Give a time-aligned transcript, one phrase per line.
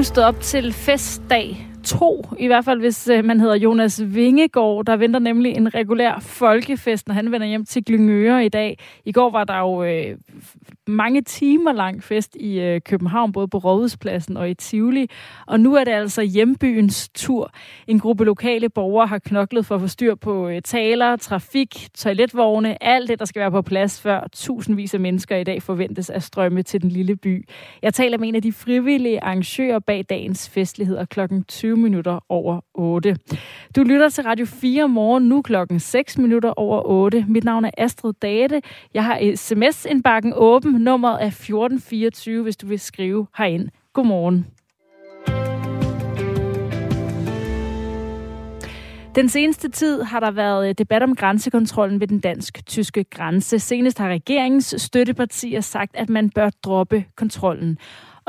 [0.00, 0.04] Godmorgen.
[0.04, 4.84] Stod op til festdag to, i hvert fald hvis øh, man hedder Jonas Vingegaard.
[4.86, 8.78] Der venter nemlig en regulær folkefest, når han vender hjem til Glyngøre i dag.
[9.04, 10.16] I går var der jo øh,
[10.86, 15.06] mange timer lang fest i øh, København, både på Rådhuspladsen og i Tivoli.
[15.46, 17.50] Og nu er det altså hjembyens tur.
[17.86, 22.82] En gruppe lokale borgere har knoklet for at få styr på øh, taler, trafik, toiletvogne,
[22.82, 26.22] alt det, der skal være på plads, før tusindvis af mennesker i dag forventes at
[26.22, 27.48] strømme til den lille by.
[27.82, 32.60] Jeg taler med en af de frivillige arrangører bag dagens festligheder klokken 20 minutter over
[32.74, 33.16] 8.
[33.76, 37.24] Du lytter til Radio 4 morgen nu klokken 6 minutter over 8.
[37.28, 38.62] Mit navn er Astrid Date.
[38.94, 40.72] Jeg har sms-indbakken åben.
[40.72, 43.68] Nummeret er 1424, hvis du vil skrive herind.
[43.92, 44.46] Godmorgen.
[49.14, 53.58] Den seneste tid har der været debat om grænsekontrollen ved den dansk-tyske grænse.
[53.58, 57.78] Senest har regeringens støttepartier sagt, at man bør droppe kontrollen.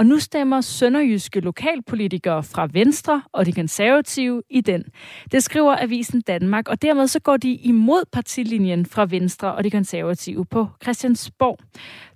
[0.02, 4.84] Og nu stemmer sønderjyske lokalpolitikere fra Venstre og de konservative i den.
[5.32, 9.72] Det skriver Avisen Danmark, og dermed så går de imod partilinjen fra Venstre og de
[9.72, 11.58] konservative på Christiansborg.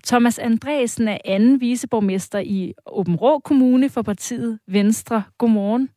[0.06, 5.24] Thomas Andresen er anden viceborgmester i Åben Rå Kommune for partiet Venstre.
[5.38, 5.90] Godmorgen.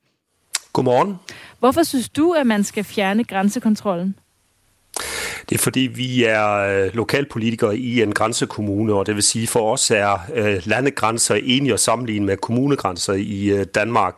[0.72, 1.16] Godmorgen.
[1.58, 4.14] Hvorfor synes du, at man skal fjerne grænsekontrollen?
[5.48, 9.72] Det er fordi, vi er øh, lokalpolitikere i en grænsekommune, og det vil sige, for
[9.72, 14.16] os er øh, landegrænser enige at sammenligne med kommunegrænser i øh, Danmark.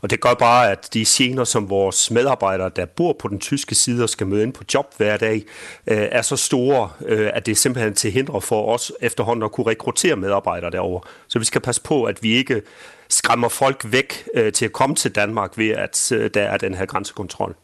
[0.00, 3.74] Og det gør bare, at de gener, som vores medarbejdere, der bor på den tyske
[3.74, 5.44] side og skal møde ind på job hver dag,
[5.86, 9.52] øh, er så store, øh, at det er simpelthen til hindre for os efterhånden at
[9.52, 11.00] kunne rekruttere medarbejdere derover.
[11.28, 12.62] Så vi skal passe på, at vi ikke
[13.08, 16.86] skræmmer folk væk øh, til at komme til Danmark ved, at der er den her
[16.86, 17.54] grænsekontrol.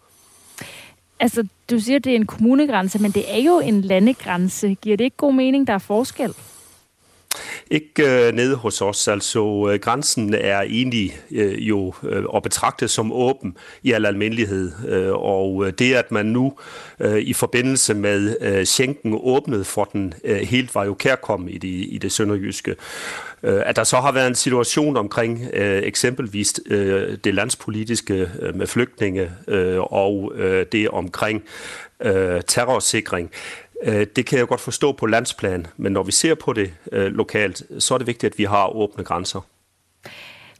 [1.21, 4.75] Altså, du siger, at det er en kommunegrænse, men det er jo en landegrænse.
[4.75, 6.35] Giver det ikke god mening, der er forskel?
[7.71, 9.09] Ikke øh, nede hos os.
[9.09, 14.73] Altså, øh, grænsen er egentlig øh, jo øh, at betragte som åben i al almindelighed.
[14.89, 16.53] Øh, og øh, det, at man nu
[17.01, 21.59] øh, i forbindelse med øh, Schengen åbnede for den, øh, helt var jo kærkommen i
[21.59, 22.77] det, i det sønderjyske.
[23.43, 28.55] Øh, at der så har været en situation omkring øh, eksempelvis øh, det landspolitiske øh,
[28.55, 31.43] med flygtninge øh, og øh, det omkring
[32.01, 36.35] øh, terrorsikring, øh, Øh, det kan jeg godt forstå på landsplan, men når vi ser
[36.35, 39.41] på det øh, lokalt, så er det vigtigt, at vi har åbne grænser.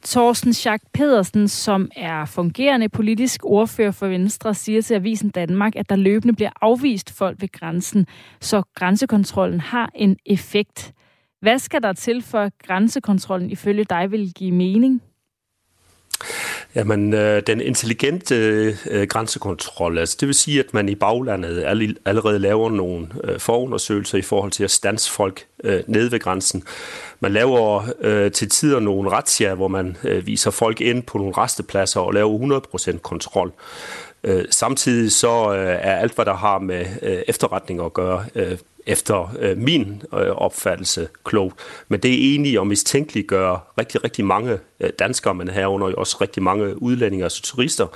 [0.05, 5.89] Thorsten Schack Pedersen, som er fungerende politisk ordfører for Venstre, siger til Avisen Danmark, at
[5.89, 8.07] der løbende bliver afvist folk ved grænsen,
[8.41, 10.93] så grænsekontrollen har en effekt.
[11.41, 15.03] Hvad skal der til for, at grænsekontrollen ifølge dig vil give mening?
[16.75, 18.35] Jamen, øh, den intelligente
[18.91, 21.65] øh, grænsekontrol, altså det vil sige, at man i baglandet
[22.05, 26.63] allerede laver nogle øh, forundersøgelser i forhold til at stanse folk øh, nede ved grænsen.
[27.21, 31.35] Man laver øh, til tider nogle retsjager, hvor man øh, viser folk ind på nogle
[31.37, 32.61] restepladser og laver
[32.95, 33.53] 100% kontrol.
[34.25, 38.59] Øh, samtidig så øh, er alt, hvad der har med øh, efterretning at gøre, øh,
[38.87, 41.55] efter øh, min øh, opfattelse klogt.
[41.89, 46.43] Men det er egentlig at mistænkeliggøre rigtig, rigtig mange øh, danskere, men herunder også rigtig
[46.43, 47.87] mange udlændinge, altså turister.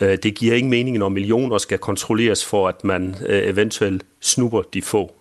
[0.00, 4.62] Øh, det giver ingen mening, når millioner skal kontrolleres for, at man øh, eventuelt snupper
[4.62, 5.12] de få.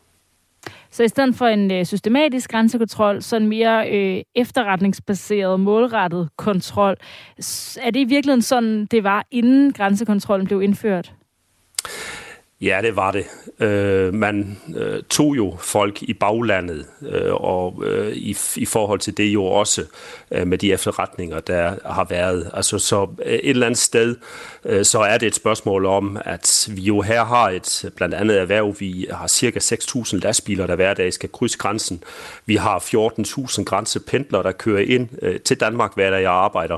[0.91, 6.95] Så i stedet for en øh, systematisk grænsekontrol, så en mere øh, efterretningsbaseret, målrettet kontrol.
[7.81, 11.13] Er det i virkeligheden sådan, det var, inden grænsekontrollen blev indført?
[12.61, 13.25] Ja, det var det.
[13.59, 19.17] Øh, man øh, tog jo folk i baglandet, øh, og øh, i, i forhold til
[19.17, 19.83] det jo også
[20.31, 22.51] øh, med de efterretninger, der har været.
[22.53, 24.15] Altså, så øh, et eller andet sted,
[24.65, 28.39] øh, så er det et spørgsmål om, at vi jo her har et blandt andet
[28.39, 28.75] erhverv.
[28.79, 32.03] Vi har cirka 6.000 lastbiler, der hver dag skal krydse grænsen.
[32.45, 36.77] Vi har 14.000 grænsependlere, der kører ind øh, til Danmark hver dag jeg arbejder.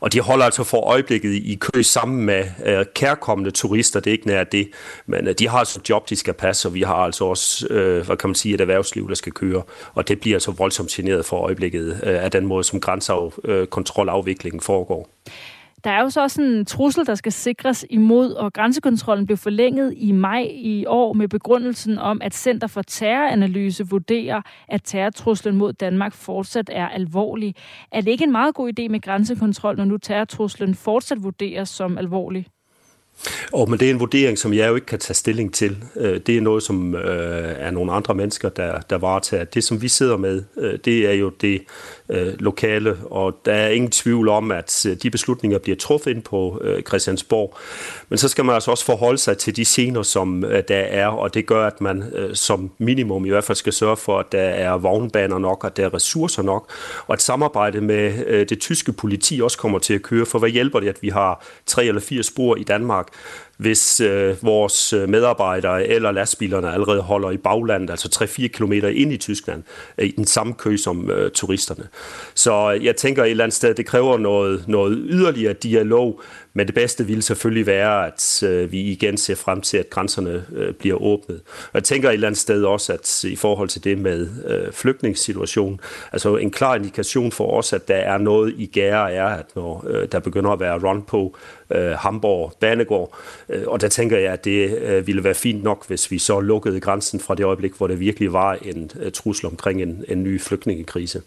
[0.00, 4.00] Og de holder altså for øjeblikket i kø sammen med øh, kærkommende turister.
[4.00, 4.68] Det er ikke nær det,
[5.12, 7.66] men øh, de har altså et job, de skal passe, og vi har altså også,
[7.70, 9.62] øh, hvad kan man sige, et erhvervsliv, der skal køre.
[9.94, 14.62] Og det bliver altså voldsomt generet for øjeblikket øh, af den måde, som grænsekontrolafviklingen øh,
[14.62, 15.08] foregår.
[15.84, 19.94] Der er jo så også en trussel, der skal sikres imod, og grænsekontrollen blev forlænget
[19.96, 25.72] i maj i år med begrundelsen om, at Center for Terroranalyse vurderer, at terrortruslen mod
[25.72, 27.54] Danmark fortsat er alvorlig.
[27.92, 31.98] Er det ikke en meget god idé med grænsekontrol, når nu terrortruslen fortsat vurderes som
[31.98, 32.46] alvorlig?
[33.52, 35.84] Og men det er en vurdering, som jeg jo ikke kan tage stilling til.
[35.96, 39.44] Øh, det er noget, som øh, er nogle andre mennesker, der, der varetager.
[39.44, 41.62] Det, som vi sidder med, øh, det er jo det
[42.08, 46.22] Øh, lokale, og der er ingen tvivl om, at øh, de beslutninger bliver truffet ind
[46.22, 47.56] på øh, Christiansborg.
[48.08, 51.34] Men så skal man altså også forholde sig til de scener, som der er, og
[51.34, 52.04] det gør, at man
[52.34, 55.84] som minimum i hvert fald skal sørge for, at der er vognbaner nok, og der
[55.84, 56.70] er ressourcer nok,
[57.06, 60.26] og at samarbejde med det tyske politi også kommer til at køre.
[60.26, 63.08] For hvad hjælper det, at vi har tre eller fire spor i Danmark,
[63.62, 69.12] hvis øh, vores øh, medarbejdere eller lastbilerne allerede holder i baglandet, altså 3-4 km ind
[69.12, 69.62] i Tyskland,
[69.98, 71.88] øh, i den samme kø som øh, turisterne.
[72.34, 76.22] Så øh, jeg tænker et eller andet sted, det kræver noget, noget yderligere dialog,
[76.54, 80.44] men det bedste ville selvfølgelig være, at øh, vi igen ser frem til, at grænserne
[80.52, 81.40] øh, bliver åbnet.
[81.46, 84.72] Og jeg tænker et eller andet sted også, at i forhold til det med øh,
[84.72, 85.80] flygtningssituationen,
[86.12, 89.84] altså en klar indikation for os, at der er noget i gære, er, at når
[89.88, 91.36] øh, der begynder at være run på
[91.70, 93.16] øh, Hamburg Banegård,
[93.48, 96.40] øh, og der tænker jeg, at det øh, ville være fint nok, hvis vi så
[96.40, 100.22] lukkede grænsen fra det øjeblik, hvor det virkelig var en øh, trussel omkring en, en
[100.22, 101.22] ny flygtningekrise.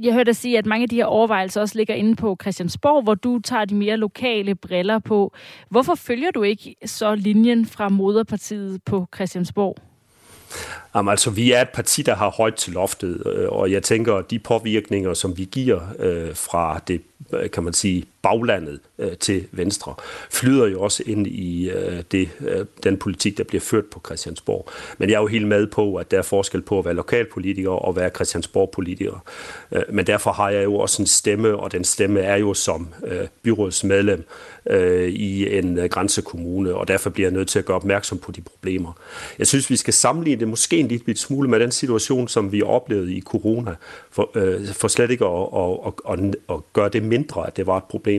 [0.00, 3.02] Jeg hørte dig sige, at mange af de her overvejelser også ligger inde på Christiansborg,
[3.02, 5.32] hvor du tager de mere lokale briller på.
[5.68, 9.76] Hvorfor følger du ikke så linjen fra moderpartiet på Christiansborg?
[10.94, 14.14] Jamen, altså, vi er et parti, der har højt til loftet, øh, og jeg tænker,
[14.14, 17.02] at de påvirkninger, som vi giver øh, fra det,
[17.32, 19.94] øh, kan man sige, baglandet øh, til Venstre,
[20.30, 24.68] flyder jo også ind i øh, det, øh, den politik, der bliver ført på Christiansborg.
[24.98, 27.70] Men jeg er jo helt med på, at der er forskel på at være lokalpolitiker
[27.70, 29.24] og være Christiansborg-politiker.
[29.72, 32.88] Øh, men derfor har jeg jo også en stemme, og den stemme er jo som
[33.06, 34.24] øh, byrådsmedlem
[34.70, 38.32] øh, i en øh, grænsekommune, og derfor bliver jeg nødt til at gøre opmærksom på
[38.32, 38.92] de problemer.
[39.38, 42.62] Jeg synes, vi skal sammenligne det måske en lille smule med den situation, som vi
[42.62, 43.74] oplevede i corona,
[44.10, 47.66] for, øh, for slet ikke at, at, at, at, at gøre det mindre, at det
[47.66, 48.15] var et problem.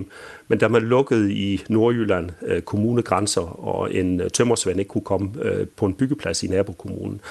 [0.47, 5.29] Men da man lukkede i Nordjylland øh, kommunegrænser, og en øh, tømmersvend ikke kunne komme
[5.41, 7.21] øh, på en byggeplads i nabokommunen,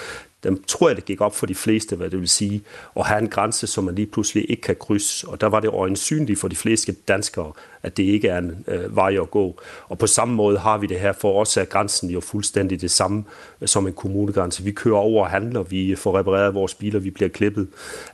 [0.46, 2.62] dem tror jeg, det gik op for de fleste, hvad det vil sige,
[2.96, 5.28] at have en grænse, som man lige pludselig ikke kan krydse.
[5.28, 7.52] Og der var det øjensynligt for de fleste danskere,
[7.82, 9.60] at det ikke er en øh, vej at gå.
[9.88, 12.90] Og på samme måde har vi det her, for os er grænsen jo fuldstændig det
[12.90, 13.25] samme
[13.60, 14.62] øh, som en kommunegrænse.
[14.62, 17.69] Vi kører over og handler, vi får repareret vores biler, vi bliver klippet.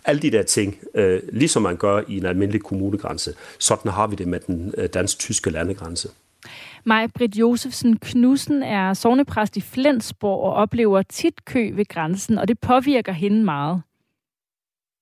[0.04, 4.16] Alle de der ting, øh, ligesom man gør i en almindelig kommunegrænse, sådan har vi
[4.16, 6.08] det med den øh, dansk-tyske landegrænse.
[6.84, 12.48] Maj Britt Josefsen Knudsen er sovnepræst i Flensborg og oplever tit kø ved grænsen, og
[12.48, 13.82] det påvirker hende meget.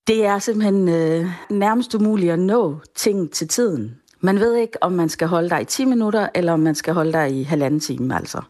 [0.07, 3.97] Det er simpelthen øh, nærmest umuligt at nå ting til tiden.
[4.19, 6.93] Man ved ikke, om man skal holde dig i 10 minutter, eller om man skal
[6.93, 8.41] holde dig i halvanden time, altså.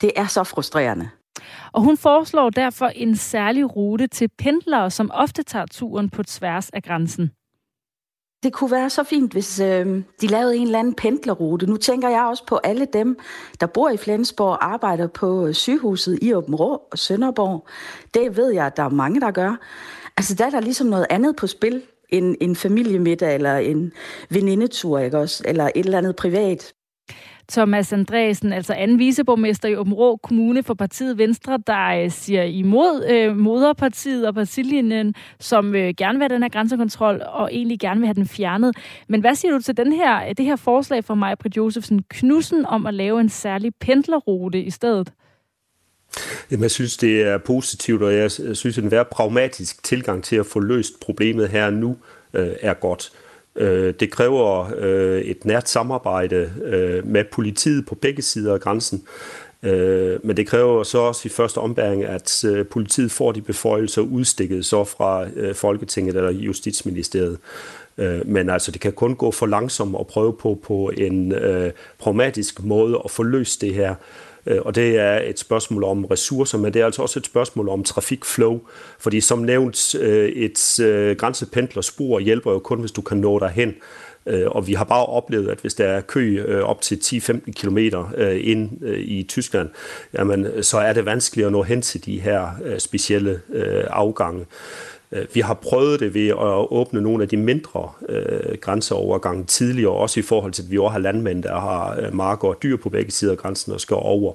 [0.00, 1.08] Det er så frustrerende.
[1.72, 6.70] Og hun foreslår derfor en særlig rute til pendlere, som ofte tager turen på tværs
[6.70, 7.30] af grænsen.
[8.42, 11.66] Det kunne være så fint, hvis øh, de lavede en eller anden pendlerrute.
[11.66, 13.18] Nu tænker jeg også på alle dem,
[13.60, 17.66] der bor i Flensborg og arbejder på øh, sygehuset i Åben Rå og Sønderborg.
[18.14, 19.56] Det ved jeg, at der er mange, der gør.
[20.16, 23.92] Altså, der er der ligesom noget andet på spil end en familiemiddag eller en
[24.30, 25.42] venindetur, ikke også?
[25.46, 26.72] Eller et eller andet privat.
[27.50, 33.06] Thomas Andresen, altså anden viceborgmester i Åben Kommune for partiet Venstre, der øh, siger imod
[33.10, 38.00] øh, moderpartiet og partilinjen, som øh, gerne vil have den her grænsekontrol og egentlig gerne
[38.00, 38.76] vil have den fjernet.
[39.08, 42.66] Men hvad siger du til den her, det her forslag fra Maja Britt Josefsen Knudsen,
[42.66, 45.12] om at lave en særlig pendlerrute i stedet?
[46.50, 50.36] Jamen, jeg synes, det er positivt, og jeg synes, at en være pragmatisk tilgang til
[50.36, 51.96] at få løst problemet her og nu
[52.34, 53.12] øh, er godt.
[53.56, 59.02] Øh, det kræver øh, et nært samarbejde øh, med politiet på begge sider af grænsen.
[59.62, 64.02] Øh, men det kræver så også i første ombæring, at øh, politiet får de beføjelser
[64.02, 67.38] udstikket så fra øh, Folketinget eller Justitsministeriet.
[68.24, 71.34] Men altså, det kan kun gå for langsomt at prøve på på en
[71.98, 73.94] pragmatisk måde at få løst det her.
[74.46, 77.68] Øh, og det er et spørgsmål om ressourcer, men det er altså også et spørgsmål
[77.68, 78.60] om trafikflow.
[78.98, 83.74] Fordi som nævnt, øh, et øh, grænsependlerspor hjælper jo kun, hvis du kan nå derhen.
[84.46, 87.78] Og vi har bare oplevet, at hvis der er kø op til 10-15 km
[88.40, 89.68] ind i Tyskland,
[90.14, 93.40] jamen, så er det vanskeligt at nå hen til de her specielle
[93.90, 94.46] afgange.
[95.12, 99.92] Øh, vi har prøvet det ved at åbne nogle af de mindre øh, grænseovergange tidligere,
[99.92, 102.76] også i forhold til, at vi også har landmænd, der har øh, marker og dyr
[102.76, 104.32] på begge sider af grænsen og skal over.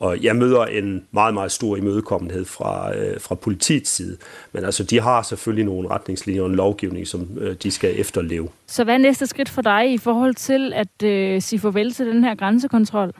[0.00, 4.16] Og jeg møder en meget, meget stor imødekommenhed fra, øh, fra politiets side.
[4.52, 8.48] Men altså, de har selvfølgelig nogle retningslinjer og en lovgivning, som øh, de skal efterleve.
[8.66, 12.06] Så hvad er næste skridt for dig i forhold til at øh, sige farvel til
[12.06, 13.12] den her grænsekontrol?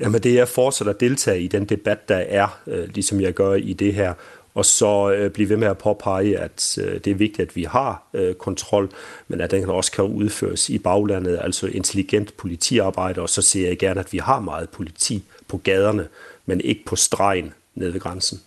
[0.00, 3.54] Jamen det er fortsat at deltage i den debat, der er, øh, ligesom jeg gør
[3.54, 4.14] i det her,
[4.54, 7.64] og så øh, blive ved med at påpege, at øh, det er vigtigt, at vi
[7.64, 8.90] har øh, kontrol,
[9.28, 13.78] men at den også kan udføres i baglandet, altså intelligent politiarbejde, og så ser jeg
[13.78, 16.08] gerne, at vi har meget politi på gaderne,
[16.46, 18.40] men ikke på stregen nede ved grænsen.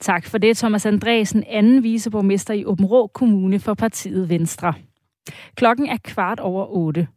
[0.00, 4.74] Tak for det, Thomas Andresen, anden viceborgmester i Åben Rå Kommune for partiet Venstre.
[5.54, 7.08] Klokken er kvart over otte.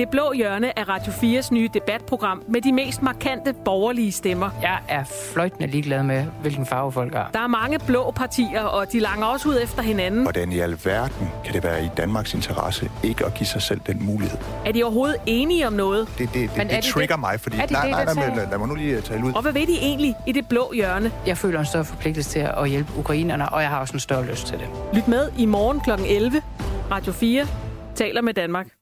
[0.00, 4.50] Det blå hjørne er Radio 4's nye debatprogram med de mest markante borgerlige stemmer.
[4.62, 7.30] Jeg er fløjtende ligeglad med, hvilken farve folk har.
[7.32, 10.22] Der er mange blå partier, og de langer også ud efter hinanden.
[10.22, 14.06] Hvordan i alverden kan det være i Danmarks interesse ikke at give sig selv den
[14.06, 14.38] mulighed?
[14.66, 16.08] Er de overhovedet enige om noget?
[16.18, 17.20] Det, det, det, det, det trigger det?
[17.20, 17.56] mig, fordi...
[17.56, 19.32] Er de nej, det, nej, nej, nej, lad, lad mig nu lige tale ud.
[19.32, 21.12] Og hvad ved de egentlig i det blå hjørne?
[21.26, 24.26] Jeg føler en større forpligtelse til at hjælpe ukrainerne, og jeg har også en større
[24.26, 24.66] lyst til det.
[24.92, 25.90] Lyt med i morgen kl.
[26.06, 26.42] 11.
[26.90, 27.46] Radio 4
[27.94, 28.79] taler med Danmark.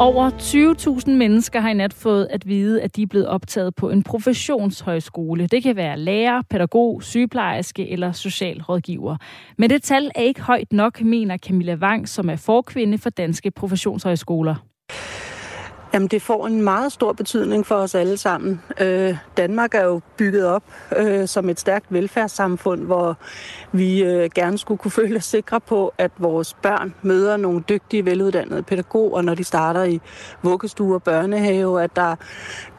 [0.00, 3.90] Over 20.000 mennesker har i nat fået at vide, at de er blevet optaget på
[3.90, 5.46] en professionshøjskole.
[5.46, 9.16] Det kan være lærer, pædagog, sygeplejerske eller socialrådgiver.
[9.58, 13.50] Men det tal er ikke højt nok, mener Camilla Wang, som er forkvinde for danske
[13.50, 14.54] professionshøjskoler.
[15.92, 18.62] Jamen, det får en meget stor betydning for os alle sammen.
[18.80, 20.62] Øh, Danmark er jo bygget op
[20.96, 23.16] øh, som et stærkt velfærdssamfund, hvor
[23.72, 28.04] vi øh, gerne skulle kunne føle os sikre på, at vores børn møder nogle dygtige,
[28.04, 30.00] veluddannede pædagoger, når de starter i
[30.42, 32.16] vuggestue og børnehave, at der er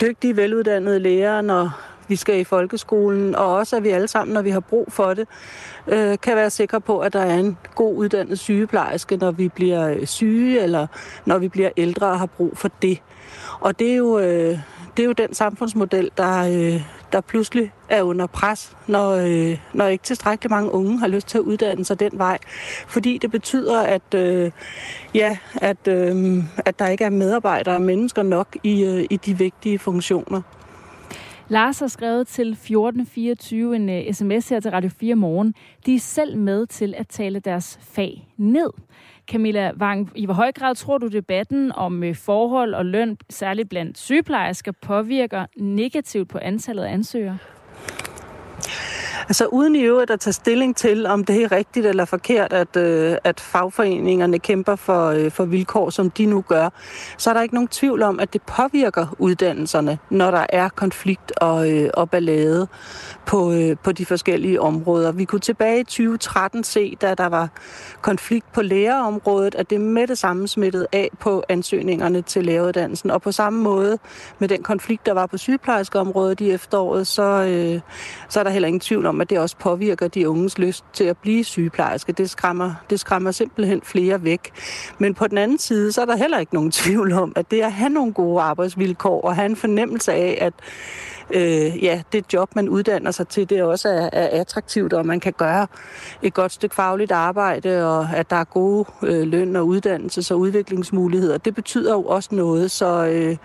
[0.01, 4.41] dygtige, veluddannede lærere, når vi skal i folkeskolen, og også at vi alle sammen, når
[4.41, 5.27] vi har brug for det,
[5.87, 9.89] øh, kan være sikre på, at der er en god uddannet sygeplejerske, når vi bliver
[9.89, 10.87] øh, syge, eller
[11.25, 13.01] når vi bliver ældre og har brug for det.
[13.59, 14.59] Og det er jo, øh,
[14.97, 19.85] det er jo den samfundsmodel, der, øh, der pludselig er under pres, når, øh, når
[19.85, 22.37] ikke tilstrækkeligt mange unge har lyst til at uddanne sig den vej.
[22.87, 24.51] Fordi det betyder, at, øh,
[25.13, 29.37] ja, at, øh, at der ikke er medarbejdere og mennesker nok i, øh, i de
[29.37, 30.41] vigtige funktioner.
[31.49, 35.53] Lars har skrevet til 1424 en øh, uh, sms her til Radio 4 morgen.
[35.85, 38.69] De er selv med til at tale deres fag ned.
[39.27, 43.69] Camilla Wang, i hvor høj grad tror du debatten om uh, forhold og løn, særligt
[43.69, 47.37] blandt sygeplejersker, påvirker negativt på antallet af ansøgere?
[49.27, 52.77] Altså uden i øvrigt at tage stilling til, om det er rigtigt eller forkert, at,
[52.77, 56.69] øh, at fagforeningerne kæmper for, øh, for vilkår, som de nu gør,
[57.17, 61.31] så er der ikke nogen tvivl om, at det påvirker uddannelserne, når der er konflikt
[61.37, 62.67] og, øh, og ballade
[63.25, 65.11] på, øh, på de forskellige områder.
[65.11, 67.49] Vi kunne tilbage i 2013 se, da der var
[68.01, 73.11] konflikt på lærerområdet, at det med det samme smittede af på ansøgningerne til læreruddannelsen.
[73.11, 73.97] Og på samme måde
[74.39, 77.81] med den konflikt, der var på sygeplejerskeområdet i efteråret, så, øh,
[78.29, 81.03] så er der heller ingen tvivl om, at det også påvirker de unges lyst til
[81.03, 82.11] at blive sygeplejerske.
[82.11, 84.51] Det skræmmer, det skræmmer simpelthen flere væk.
[84.97, 87.61] Men på den anden side, så er der heller ikke nogen tvivl om, at det
[87.61, 90.53] at have nogle gode arbejdsvilkår og have en fornemmelse af, at
[91.33, 95.19] øh, ja, det job, man uddanner sig til, det også er, er attraktivt, og man
[95.19, 95.67] kan gøre
[96.21, 100.39] et godt stykke fagligt arbejde, og at der er gode øh, løn- og uddannelses- og
[100.39, 101.37] udviklingsmuligheder.
[101.37, 103.37] Det betyder jo også noget, så, øh,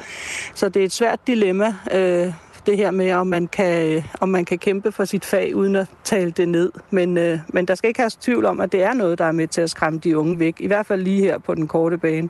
[0.55, 2.33] så det er et svært dilemma, øh,
[2.67, 5.87] det her med, om man kan, om man kan kæmpe for sit fag uden at
[6.05, 6.73] tale det ned.
[6.91, 9.33] Men, øh, men der skal ikke have tvivl om, at det er noget, der er
[9.33, 10.61] med til at skræmme de unge væk.
[10.61, 12.29] I hvert fald lige her på den korte bane.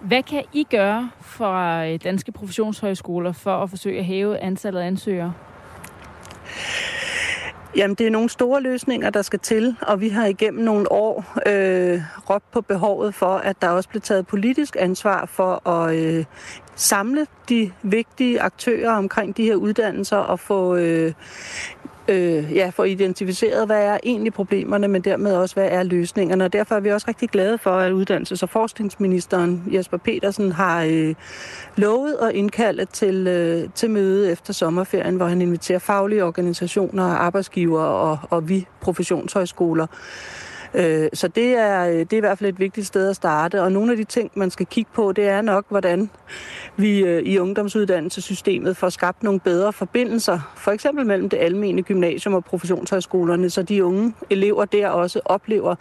[0.00, 5.32] Hvad kan I gøre fra danske professionshøjskoler for at forsøge at hæve antallet af ansøgere?
[7.76, 11.24] Jamen, det er nogle store løsninger, der skal til, og vi har igennem nogle år
[11.46, 12.00] øh,
[12.30, 16.24] råbt på behovet for, at der også bliver taget politisk ansvar for at øh,
[16.78, 21.12] samle de vigtige aktører omkring de her uddannelser og få øh,
[22.08, 26.44] øh, ja, få identificeret, hvad er egentlig problemerne, men dermed også, hvad er løsningerne.
[26.44, 30.82] Og derfor er vi også rigtig glade for, at uddannelses- og forskningsministeren Jesper Petersen har
[30.82, 31.14] øh,
[31.76, 37.82] lovet at indkalde til, øh, til møde efter sommerferien, hvor han inviterer faglige organisationer, arbejdsgiver
[37.82, 39.86] og, og vi professionshøjskoler
[40.74, 43.62] Øh, så det er, øh, det er i hvert fald et vigtigt sted at starte.
[43.62, 46.10] Og nogle af de ting, man skal kigge på, det er nok, hvordan
[46.76, 52.34] vi øh, i ungdomsuddannelsessystemet får skabt nogle bedre forbindelser, for eksempel mellem det almene gymnasium
[52.34, 55.74] og professionshøjskolerne, så de unge elever der også oplever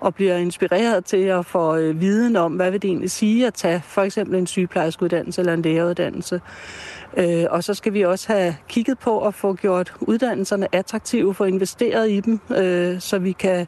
[0.00, 3.54] og bliver inspireret til at få øh, viden om, hvad vil det egentlig sige at
[3.54, 6.40] tage for eksempel en sygeplejerskeuddannelse eller en læreruddannelse.
[7.16, 11.44] Øh, og så skal vi også have kigget på at få gjort uddannelserne attraktive, få
[11.44, 13.66] investeret i dem, øh, så vi kan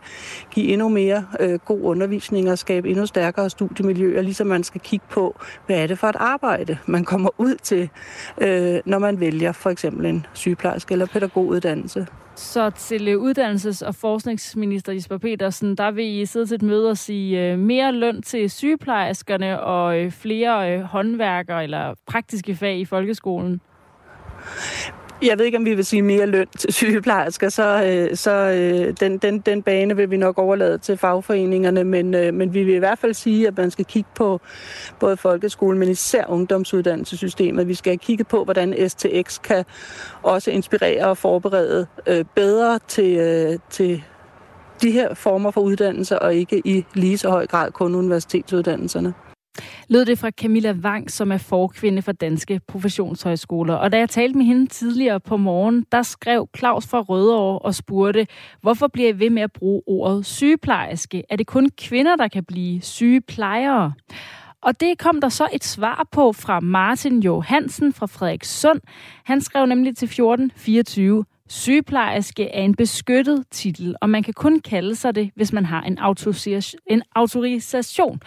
[0.51, 5.07] give endnu mere øh, god undervisning og skabe endnu stærkere studiemiljøer, ligesom man skal kigge
[5.11, 7.91] på, hvad er det for et arbejde, man kommer ud til,
[8.39, 12.07] øh, når man vælger for eksempel en sygeplejerske eller pædagoguddannelse.
[12.35, 16.91] Så til øh, uddannelses- og forskningsminister Jesper Petersen, der vil I sidde til et møde
[16.91, 22.85] og sige øh, mere løn til sygeplejerskerne og øh, flere håndværkere eller praktiske fag i
[22.85, 23.61] folkeskolen?
[25.23, 28.95] Jeg ved ikke, om vi vil sige mere løn til sygeplejersker, så, øh, så øh,
[29.01, 32.75] den, den, den bane vil vi nok overlade til fagforeningerne, men, øh, men vi vil
[32.75, 34.41] i hvert fald sige, at man skal kigge på
[35.01, 37.69] både folkeskolen, men især ungdomsuddannelsessystemet.
[37.69, 39.65] Vi skal have kigget på, hvordan STX kan
[40.23, 44.03] også inspirere og forberede øh, bedre til, øh, til
[44.83, 49.15] de her former for uddannelser, og ikke i lige så høj grad kun universitetsuddannelserne
[49.89, 53.75] lød det fra Camilla Wang, som er forkvinde for Danske Professionshøjskoler.
[53.75, 57.75] Og da jeg talte med hende tidligere på morgen, der skrev Claus fra Rødovre og
[57.75, 58.27] spurgte,
[58.61, 61.23] hvorfor bliver I ved med at bruge ordet sygeplejerske?
[61.31, 63.93] Er det kun kvinder, der kan blive sygeplejere?
[64.63, 68.81] Og det kom der så et svar på fra Martin Johansen fra Frederikssund.
[69.25, 74.97] Han skrev nemlig til 1424, Sygeplejerske er en beskyttet titel, og man kan kun kalde
[74.97, 75.99] sig det, hvis man har en,
[76.91, 78.21] en autorisation.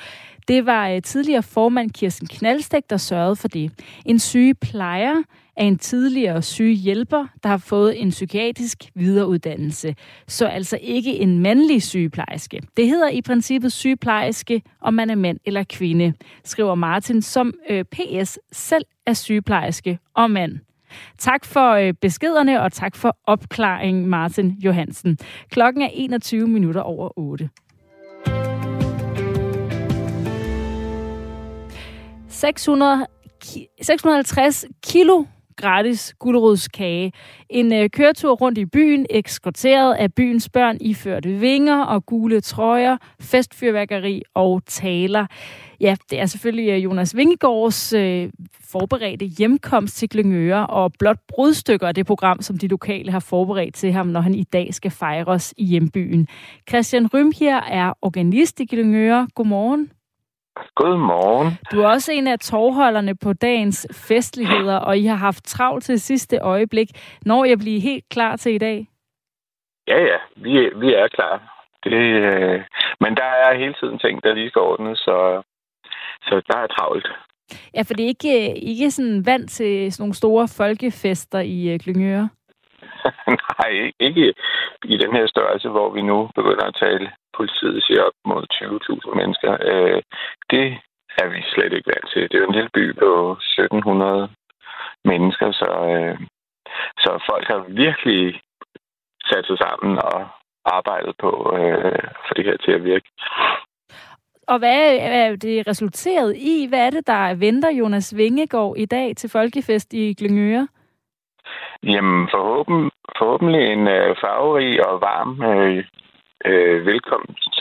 [0.48, 3.72] Det var øh, tidligere formand Kirsten Knalstek, der sørgede for det.
[4.06, 5.24] En sygeplejer
[5.58, 9.96] er en tidligere sygehjælper, der har fået en psykiatrisk videreuddannelse.
[10.28, 12.62] Så altså ikke en mandlig sygeplejerske.
[12.78, 16.14] Det hedder i princippet sygeplejerske, om man er mand eller kvinde,
[16.44, 20.60] skriver Martin, som øh, PS selv er sygeplejerske og mand.
[21.18, 25.18] Tak for øh, beskederne, og tak for opklaringen, Martin Johansen.
[25.50, 27.50] Klokken er 21 minutter over 8.
[32.30, 33.06] 600,
[33.82, 35.26] 650 kilo
[35.56, 37.12] gratis gulerodskage.
[37.50, 42.98] En øh, køretur rundt i byen, eskorteret af byens børn, iført vinger og gule trøjer,
[43.22, 45.26] festfyrværkeri og taler.
[45.82, 48.30] Ja, det er selvfølgelig øh, Jonas Vingegaards øh,
[48.62, 53.76] forberedte hjemkomst til Glyngøre, og blot brudstykker af det program, som de lokale har forberedt
[53.76, 56.28] til ham, når han i dag skal fejres i hjembyen.
[56.70, 59.28] Christian Rym her er organist i Glyngøre.
[59.36, 59.95] Godmorgen.
[60.76, 61.58] Godmorgen.
[61.72, 66.00] Du er også en af tovholderne på dagens festligheder, og I har haft travlt til
[66.02, 66.88] sidste øjeblik.
[67.26, 68.88] Når jeg bliver helt klar til i dag?
[69.88, 70.18] Ja, ja.
[70.36, 71.36] Vi, vi er klar.
[71.84, 72.62] Det, øh,
[73.00, 75.42] men der er hele tiden ting, der lige skal ordnes, så,
[76.22, 77.08] så der er travlt.
[77.76, 81.80] Ja, for det er ikke, ikke sådan vant til sådan nogle store folkefester i øh,
[81.80, 82.30] Glyngøre?
[83.60, 84.34] Nej, ikke
[84.84, 89.16] i den her størrelse, hvor vi nu begynder at tale politiet siger op mod 20.000
[89.20, 89.52] mennesker.
[89.72, 90.02] Øh,
[90.52, 90.66] det
[91.22, 92.22] er vi slet ikke vant til.
[92.22, 94.30] Det er jo en lille by på 1700
[95.06, 96.18] mennesker, så, øh,
[97.04, 98.42] så folk har virkelig
[99.30, 100.28] sat sig sammen og
[100.66, 103.10] arbejdet på øh, for det her til at virke.
[104.48, 106.66] Og hvad er det resulteret i?
[106.70, 110.68] Hvad er det, der venter Jonas Vingegaard i dag til Folkefest i Glyngøre?
[111.84, 115.86] Jamen, forhåben, forhåbentlig en øh, farverig og varm øh,
[116.46, 117.54] øh, velkomst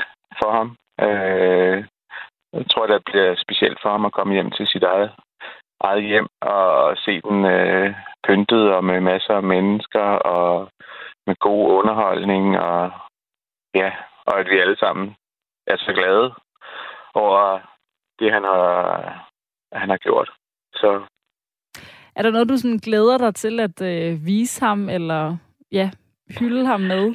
[0.42, 0.76] for ham.
[1.00, 1.84] Øh,
[2.52, 5.12] jeg tror, det bliver specielt for ham at komme hjem til sit eget,
[5.80, 7.94] eget hjem og se den øh,
[8.26, 10.68] pyntet og med masser af mennesker og
[11.26, 12.90] med god underholdning og
[13.74, 13.92] ja,
[14.26, 15.16] og at vi alle sammen
[15.66, 16.34] er så glade
[17.14, 17.60] over
[18.18, 18.70] det, han har,
[19.72, 20.30] han har gjort.
[20.74, 21.02] Så
[22.16, 25.36] er der noget, du sådan glæder dig til at øh, vise ham, eller
[25.72, 25.90] ja,
[26.38, 27.14] hylde ham med?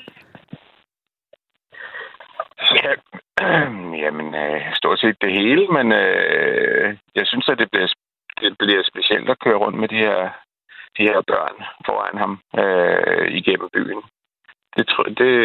[2.75, 2.91] Ja,
[4.03, 7.87] jamen, øh, stort set det hele, men øh, jeg synes, at det bliver,
[8.41, 10.29] det bliver specielt at køre rundt med de her,
[10.97, 14.01] de her børn foran ham øh, igennem byen.
[14.77, 15.35] Det tror det,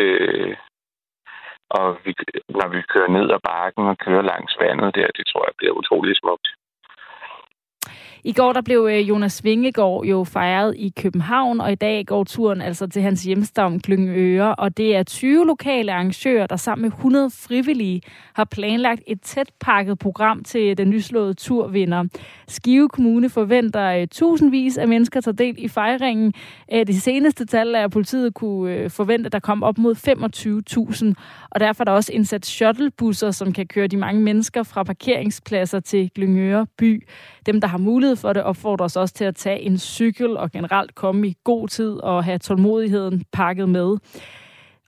[1.70, 2.14] og vi,
[2.48, 5.72] når vi kører ned ad bakken og kører langs vandet der, det tror jeg bliver
[5.72, 6.48] utrolig smukt.
[8.26, 12.24] I går der blev øh, Jonas Vingegaard jo fejret i København, og i dag går
[12.24, 16.90] turen altså til hans hjemstavn Glyngøre, og det er 20 lokale arrangører, der sammen med
[16.90, 18.02] 100 frivillige
[18.34, 22.04] har planlagt et tæt pakket program til den nyslåede turvinder.
[22.48, 26.34] Skive Kommune forventer øh, tusindvis af mennesker tager del i fejringen.
[26.72, 29.94] Øh, de seneste tal er, at politiet kunne forvente, at der kom op mod
[31.14, 34.82] 25.000, og derfor er der også indsat shuttlebusser, som kan køre de mange mennesker fra
[34.82, 37.06] parkeringspladser til Glyngøre by.
[37.46, 40.94] Dem, der har mulighed for det, opfordres også til at tage en cykel og generelt
[40.94, 43.88] komme i god tid og have tålmodigheden pakket med.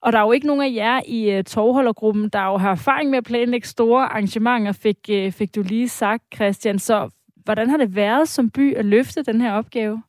[0.02, 3.10] Og der er jo ikke nogen af jer i uh, tovholdergruppen, der jo har erfaring
[3.10, 6.78] med at planlægge store arrangementer, fik, uh, fik du lige sagt, Christian.
[6.78, 7.10] Så
[7.44, 10.02] hvordan har det været som by at løfte den her opgave?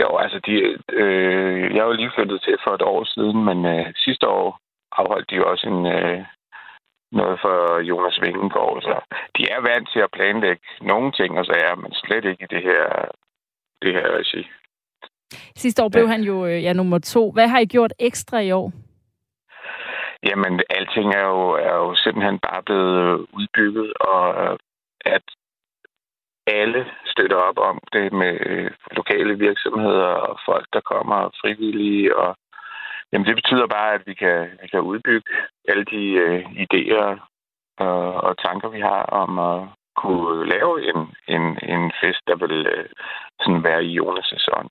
[0.00, 0.52] Jo, altså, de,
[0.92, 4.60] øh, jeg er jo lige flyttet til for et år siden, men øh, sidste år
[4.92, 6.24] afholdt de jo også en, øh,
[7.12, 8.82] noget for Jonas Vingegaard.
[8.82, 8.94] Så
[9.36, 12.54] de er vant til at planlægge nogle ting, og så er men slet ikke i
[12.54, 12.84] det her,
[13.82, 14.48] det her regi.
[15.56, 16.10] Sidste år blev ja.
[16.10, 17.32] han jo øh, ja, nummer to.
[17.32, 18.72] Hvad har I gjort ekstra i år?
[20.28, 24.52] Jamen, alting er jo, er jo simpelthen bare blevet udbygget, og
[25.00, 25.22] at
[26.46, 28.34] alle støtter op om det med
[28.90, 32.16] lokale virksomheder og folk, der kommer frivillige.
[32.16, 32.36] Og,
[33.12, 35.26] jamen, det betyder bare, at vi kan, vi kan udbygge
[35.68, 37.06] alle de øh, idéer
[37.78, 39.68] og, og tanker, vi har om at
[40.02, 41.00] kunne lave en,
[41.34, 41.42] en,
[41.74, 42.88] en fest, der vil øh,
[43.40, 44.70] sådan være i Jonas' ånd.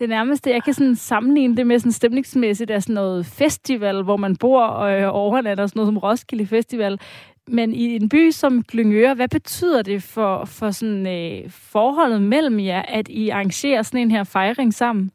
[0.00, 4.16] Det nærmeste, jeg kan sådan sammenligne det med sådan stemningsmæssigt, er sådan noget festival, hvor
[4.16, 7.00] man bor øh, og øh, overnatter, sådan noget som Roskilde Festival.
[7.48, 12.60] Men i en by som Glyngøre, hvad betyder det for, for sådan, øh, forholdet mellem
[12.60, 15.10] jer, at I arrangerer sådan en her fejring sammen?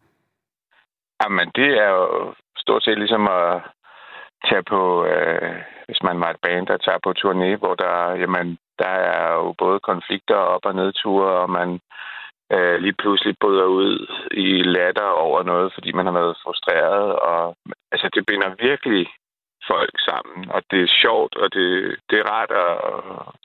[1.24, 3.62] Jamen, det er jo stort set ligesom at
[4.50, 5.56] tage på, øh,
[5.86, 9.54] hvis man var et band, der tager på turné, hvor der, jamen, der er jo
[9.58, 11.80] både konflikter op- og nedture, og man
[12.52, 17.16] øh, lige pludselig bryder ud i latter over noget, fordi man har været frustreret.
[17.32, 17.56] Og,
[17.92, 19.08] altså, det binder virkelig
[19.68, 22.74] folk sammen, og det er sjovt, og det, det er rart at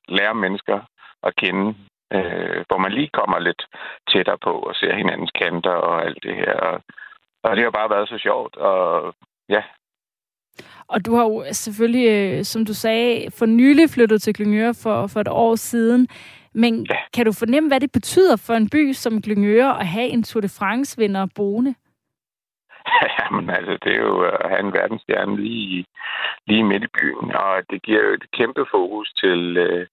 [0.09, 0.79] lære mennesker
[1.23, 1.75] at kende,
[2.13, 3.63] øh, hvor man lige kommer lidt
[4.11, 6.55] tættere på og ser hinandens kanter og alt det her.
[6.55, 6.83] Og,
[7.47, 9.15] og det har bare været så sjovt, og
[9.49, 9.63] ja,
[10.89, 15.07] og du har jo selvfølgelig, øh, som du sagde, for nylig flyttet til Glyngøre for,
[15.07, 16.09] for et år siden.
[16.55, 16.97] Men ja.
[17.15, 20.41] kan du fornemme, hvad det betyder for en by som Glyngøre at have en Tour
[20.41, 21.75] de France-vinder boende?
[23.19, 25.85] Jamen altså, det er jo at have en verdensstjerne lige,
[26.47, 29.87] lige midt i byen, og det giver jo et kæmpe fokus til, øh,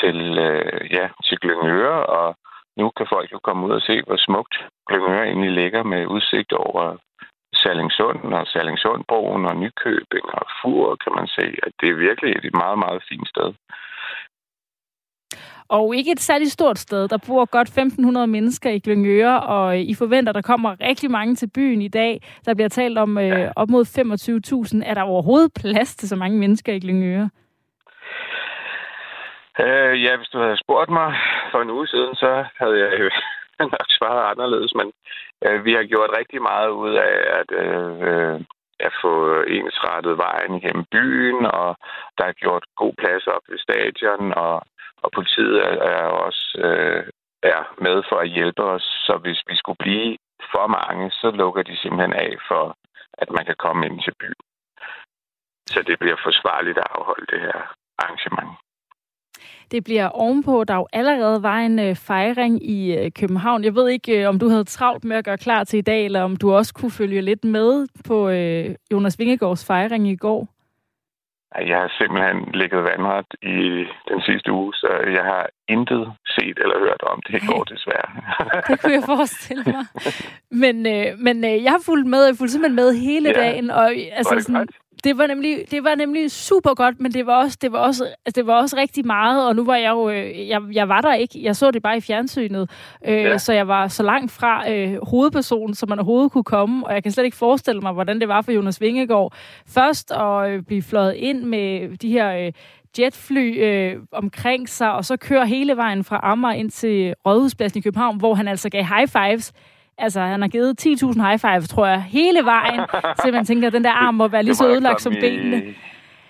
[0.00, 2.36] til, øh, ja, til Glyngøre, og
[2.76, 4.54] nu kan folk jo komme ud og se, hvor smukt
[4.88, 6.96] Glyngøre egentlig ligger med udsigt over
[7.54, 12.54] Sallingsund og Sallingsundbroen og Nykøbing og Fur, kan man se, at det er virkelig et
[12.54, 13.50] meget, meget fint sted.
[15.68, 17.08] Og ikke et særligt stort sted.
[17.08, 21.50] Der bor godt 1.500 mennesker i Glyngøre, og I forventer, der kommer rigtig mange til
[21.54, 22.22] byen i dag.
[22.46, 23.84] Der bliver talt om øh, op mod
[24.82, 24.90] 25.000.
[24.90, 27.30] Er der overhovedet plads til så mange mennesker i Glyngøre?
[29.60, 31.14] Øh, ja, hvis du havde spurgt mig
[31.50, 33.10] for en uge siden, så havde jeg
[33.60, 34.92] jo nok svaret anderledes, men
[35.44, 38.40] øh, vi har gjort rigtig meget ud af at, øh, øh,
[38.86, 41.76] at få ensrettet vejen igennem byen, og
[42.18, 44.62] der er gjort god plads op ved stadion, og,
[45.02, 47.04] og politiet er, er også øh,
[47.42, 50.16] er med for at hjælpe os, så hvis vi skulle blive
[50.52, 52.76] for mange, så lukker de simpelthen af for,
[53.12, 54.42] at man kan komme ind til byen.
[55.66, 57.60] Så det bliver forsvarligt at afholde det her
[57.98, 58.52] arrangement.
[59.70, 60.64] Det bliver ovenpå.
[60.64, 63.64] Der jo allerede var en øh, fejring i øh, København.
[63.64, 66.04] Jeg ved ikke, øh, om du havde travlt med at gøre klar til i dag,
[66.04, 70.48] eller om du også kunne følge lidt med på øh, Jonas Vingegaards fejring i går.
[71.60, 73.58] Jeg har simpelthen ligget vandret i
[74.10, 78.08] den sidste uge, så jeg har intet set eller hørt om det i går, desværre.
[78.68, 79.84] det kunne jeg forestille mig.
[80.62, 83.40] Men, øh, men øh, jeg har fulgt med, jeg fulgte simpelthen med hele ja.
[83.40, 83.70] dagen.
[83.70, 84.68] Og, altså, sådan,
[85.04, 88.04] det var nemlig det var nemlig super godt, men det var også det var også
[88.04, 91.00] altså, det var også rigtig meget og nu var jeg jo øh, jeg, jeg var
[91.00, 91.42] der ikke.
[91.42, 92.70] Jeg så det bare i fjernsynet.
[93.06, 93.38] Øh, ja.
[93.38, 97.02] så jeg var så langt fra øh, hovedpersonen som man overhovedet kunne komme, og jeg
[97.02, 99.34] kan slet ikke forestille mig hvordan det var for Jonas Vingegaard
[99.66, 102.52] først at øh, blive fløjet ind med de her øh,
[102.98, 107.82] jetfly øh, omkring sig, og så køre hele vejen fra Amager ind til Rådhuspladsen i
[107.82, 109.52] København, hvor han altså gav high fives
[109.98, 112.80] Altså, han har givet 10.000 high five, tror jeg, hele vejen,
[113.22, 115.74] så man tænker, at den der arm må være lige så ødelagt som benene.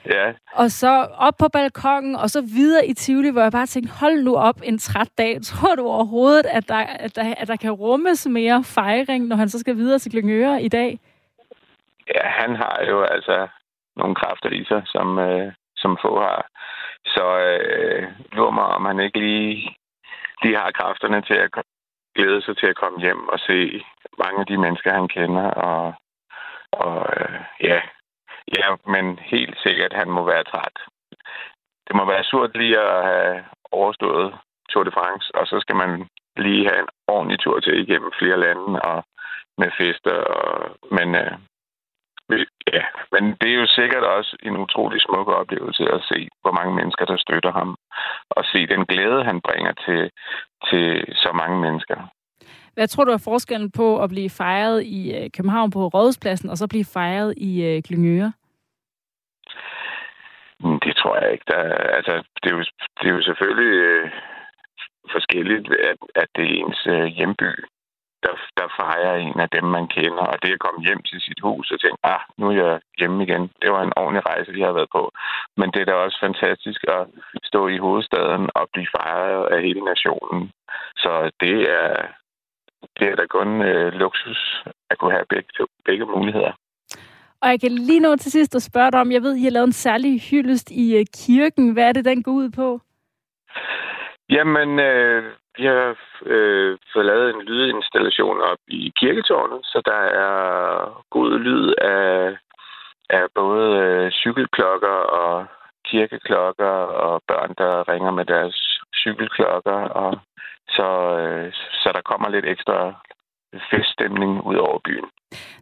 [0.07, 0.33] Ja.
[0.53, 4.23] Og så op på balkongen, og så videre i Tivoli, hvor jeg bare tænkte, hold
[4.23, 5.43] nu op en træt dag.
[5.51, 9.49] Tror du overhovedet, at der, at der, at der kan rummes mere fejring, når han
[9.49, 10.99] så skal videre til Glyngøre i dag?
[12.15, 13.49] Ja, han har jo altså
[13.97, 16.47] nogle kræfter i sig, som, øh, som få har.
[17.07, 19.77] Så øh, lurer mig, om han ikke lige,
[20.43, 21.51] lige har kræfterne til at
[22.15, 23.85] glæde sig til at komme hjem og se
[24.19, 25.47] mange af de mennesker, han kender.
[25.51, 25.95] Og,
[26.73, 27.81] og øh, ja,
[28.59, 30.79] ja, men helt sikkert, han må være træt.
[31.87, 34.35] Det må være surt lige at have overstået
[34.71, 38.41] Tour de France, og så skal man lige have en ordentlig tur til igennem flere
[38.41, 39.05] lande og
[39.59, 40.17] med fester.
[40.17, 41.33] Og, men øh,
[42.73, 46.75] Ja, men det er jo sikkert også en utrolig smuk oplevelse at se, hvor mange
[46.75, 47.77] mennesker, der støtter ham.
[48.31, 50.11] Og se den glæde, han bringer til,
[50.71, 51.97] til så mange mennesker.
[52.75, 56.57] Hvad tror du er forskellen på at blive fejret i øh, København på Rådhuspladsen, og
[56.59, 58.33] så blive fejret i øh, Glyngøre?
[60.61, 61.45] Mm, det tror jeg ikke.
[61.49, 61.63] Der,
[61.99, 62.65] altså, det, er jo,
[62.99, 64.11] det er jo selvfølgelig øh,
[65.13, 67.51] forskelligt, at, at det er ens øh, hjemby,
[68.25, 70.25] der, der fejrer en af dem, man kender.
[70.33, 73.23] Og det at komme hjem til sit hus og tænke, ah, nu er jeg hjemme
[73.23, 73.45] igen.
[73.63, 75.13] Det var en ordentlig rejse, vi har været på.
[75.57, 77.03] Men det er da også fantastisk at
[77.45, 80.51] stå i hovedstaden og blive fejret af hele nationen.
[80.97, 81.89] Så det er,
[82.99, 86.53] det er da kun øh, luksus at kunne have begge, begge muligheder.
[87.43, 89.51] Og jeg kan lige nå til sidst at spørge dig om, jeg ved, I har
[89.51, 91.73] lavet en særlig hyldest i uh, kirken.
[91.73, 92.81] Hvad er det, den går ud på?
[94.31, 95.25] Jamen, øh,
[95.57, 101.75] vi har øh, fået lavet en lydinstallation op i kirketårnet, så der er god lyd
[101.79, 102.37] af,
[103.11, 105.47] af både øh, cykelklokker og
[105.85, 106.75] kirkeklokker
[107.07, 109.81] og børn, der ringer med deres cykelklokker.
[110.03, 110.19] Og
[110.69, 110.89] så,
[111.19, 112.95] øh, så der kommer lidt ekstra
[113.71, 115.09] feststemning ud over byen.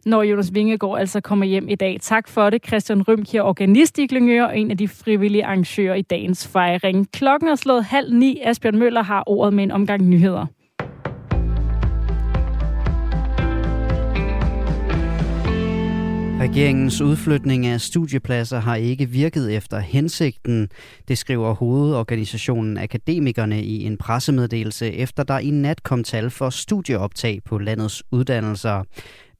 [0.05, 1.97] Når Jonas Vingegaard altså kommer hjem i dag.
[2.01, 6.01] Tak for det, Christian Rømke, organist i Glyngør og en af de frivillige arrangører i
[6.01, 7.11] dagens fejring.
[7.11, 8.41] Klokken er slået halv ni.
[8.45, 10.45] Asbjørn Møller har ordet med en omgang nyheder.
[16.41, 20.69] Regeringens udflytning af studiepladser har ikke virket efter hensigten,
[21.07, 27.39] det skriver hovedorganisationen Akademikerne i en pressemeddelelse, efter der i nat kom tal for studieoptag
[27.45, 28.83] på landets uddannelser.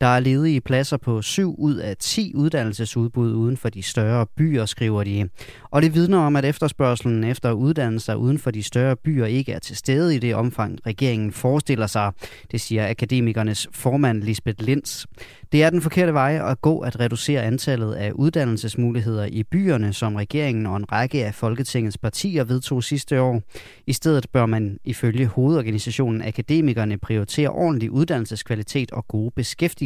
[0.01, 4.65] Der er ledige pladser på 7 ud af 10 uddannelsesudbud uden for de større byer,
[4.65, 5.29] skriver de.
[5.71, 9.59] Og det vidner om, at efterspørgselen efter uddannelser uden for de større byer ikke er
[9.59, 12.11] til stede i det omfang, regeringen forestiller sig.
[12.51, 15.07] Det siger akademikernes formand Lisbeth Linds.
[15.51, 20.15] Det er den forkerte vej at gå at reducere antallet af uddannelsesmuligheder i byerne, som
[20.15, 23.41] regeringen og en række af Folketingets partier vedtog sidste år.
[23.87, 29.31] I stedet bør man ifølge hovedorganisationen Akademikerne prioritere ordentlig uddannelseskvalitet og gode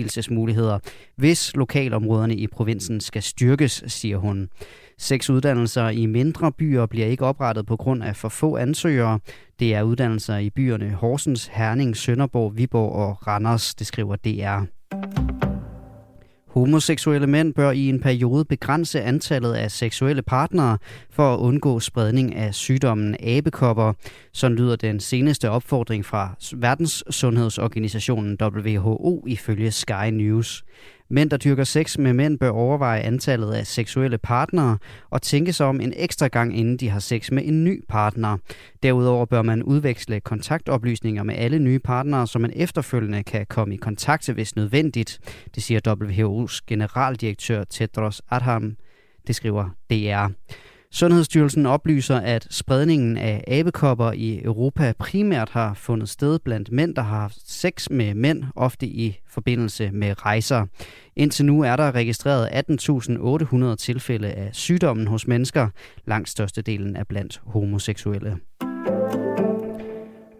[0.06, 0.80] beskæftigelsesmuligheder,
[1.16, 4.50] hvis lokalområderne i provinsen skal styrkes, siger hun.
[4.98, 9.20] Seks uddannelser i mindre byer bliver ikke oprettet på grund af for få ansøgere.
[9.60, 15.35] Det er uddannelser i byerne Horsens, Herning, Sønderborg, Viborg og Randers, det skriver DR.
[16.56, 20.78] Homoseksuelle mænd bør i en periode begrænse antallet af seksuelle partnere
[21.10, 23.94] for at undgå spredning af sygdommen abekopper.
[24.34, 30.64] Sådan lyder den seneste opfordring fra Verdenssundhedsorganisationen WHO ifølge Sky News.
[31.10, 34.78] Mænd, der dyrker sex med mænd, bør overveje antallet af seksuelle partnere
[35.10, 38.38] og tænke sig om en ekstra gang, inden de har sex med en ny partner.
[38.84, 43.78] Derudover bør man udveksle kontaktoplysninger med alle nye partnere, så man efterfølgende kan komme i
[43.78, 45.20] kontakt, hvis nødvendigt.
[45.56, 48.76] Det siger WHO's generaldirektør Tedros Adhanom.
[49.28, 50.28] Det skriver DR.
[50.96, 57.02] Sundhedsstyrelsen oplyser, at spredningen af abekopper i Europa primært har fundet sted blandt mænd, der
[57.02, 60.66] har haft sex med mænd, ofte i forbindelse med rejser.
[61.16, 62.48] Indtil nu er der registreret
[63.72, 65.68] 18.800 tilfælde af sygdommen hos mennesker.
[66.06, 68.38] Langt størstedelen er blandt homoseksuelle.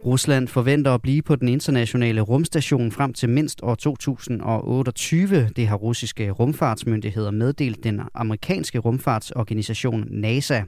[0.06, 5.50] Rusland forventer at blive på den internationale rumstation frem til mindst år 2028.
[5.56, 10.62] Det har russiske rumfartsmyndigheder meddelt den amerikanske rumfartsorganisation NASA.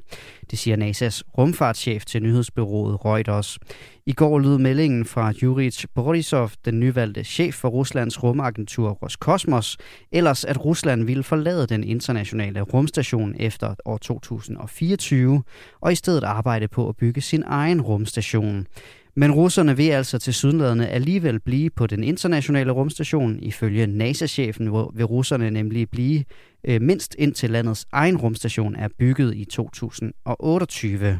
[0.51, 3.59] Det siger NASA's rumfartschef til nyhedsbyrået Reuters.
[4.05, 9.77] I går lød meldingen fra Jurij Borisov, den nyvalgte chef for Ruslands rumagentur Roskosmos,
[10.11, 15.43] ellers at Rusland ville forlade den internationale rumstation efter år 2024
[15.81, 18.67] og i stedet arbejde på at bygge sin egen rumstation.
[19.19, 23.39] Men russerne vil altså til sydlandene alligevel blive på den internationale rumstation.
[23.39, 26.23] Ifølge NASA-chefen vil russerne nemlig blive
[26.67, 31.19] øh, mindst indtil landets egen rumstation er bygget i 2028.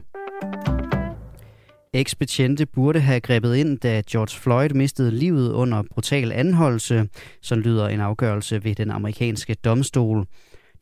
[1.94, 7.10] Ekspetiente burde have grebet ind, da George Floyd mistede livet under brutal anholdelse,
[7.42, 10.26] som lyder en afgørelse ved den amerikanske domstol.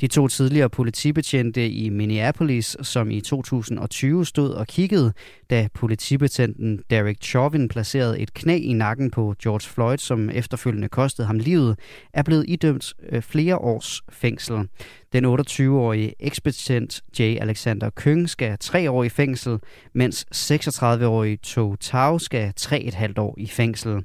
[0.02, 5.14] De to tidligere politibetjente i Minneapolis, som i 2020 stod og kiggede,
[5.50, 11.28] da politibetjenten Derek Chauvin placerede et knæ i nakken på George Floyd, som efterfølgende kostede
[11.28, 11.80] ham livet,
[12.14, 14.68] er blevet idømt øh, flere års fængsel.
[15.14, 17.22] Den 28-årige ekspedient J.
[17.22, 19.60] Alexander Køng skal tre år i fængsel,
[19.94, 24.04] mens 36-årige To Tao skal tre et halvt år i fængsel.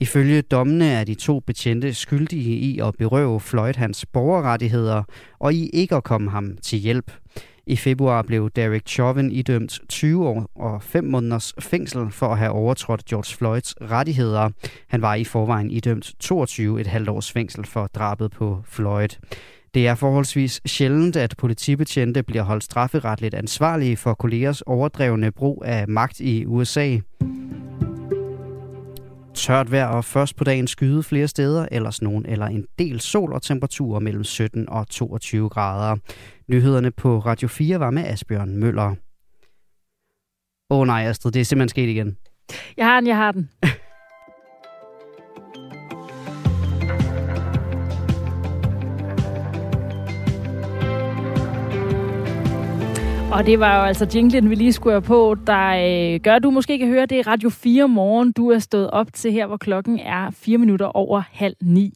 [0.00, 5.02] Ifølge dommene er de to betjente skyldige i at berøve Floyd hans borgerrettigheder
[5.38, 7.12] og i ikke at komme ham til hjælp.
[7.66, 12.50] I februar blev Derek Chauvin idømt 20 år og 5 måneders fængsel for at have
[12.50, 14.50] overtrådt George Floyds rettigheder.
[14.88, 19.08] Han var i forvejen idømt 22 et halvt års fængsel for drabet på Floyd.
[19.74, 25.88] Det er forholdsvis sjældent, at politibetjente bliver holdt strafferetligt ansvarlige for kollegers overdrevne brug af
[25.88, 26.98] magt i USA.
[29.40, 33.32] Tørt vejr og først på dagen skyde flere steder, ellers nogen eller en del sol
[33.32, 35.96] og temperaturer mellem 17 og 22 grader.
[36.48, 38.94] Nyhederne på Radio 4 var med Asbjørn Møller.
[40.70, 42.16] Åh oh, nej, Astrid, det er simpelthen sket igen.
[42.76, 43.50] Jeg har den, jeg har den.
[53.40, 55.68] Og det var jo altså jinglen, vi lige skulle have på, der
[56.14, 58.90] øh, gør, at du måske kan høre, det er Radio 4 morgen, du er stået
[58.90, 61.94] op til her, hvor klokken er 4 minutter over halv ni.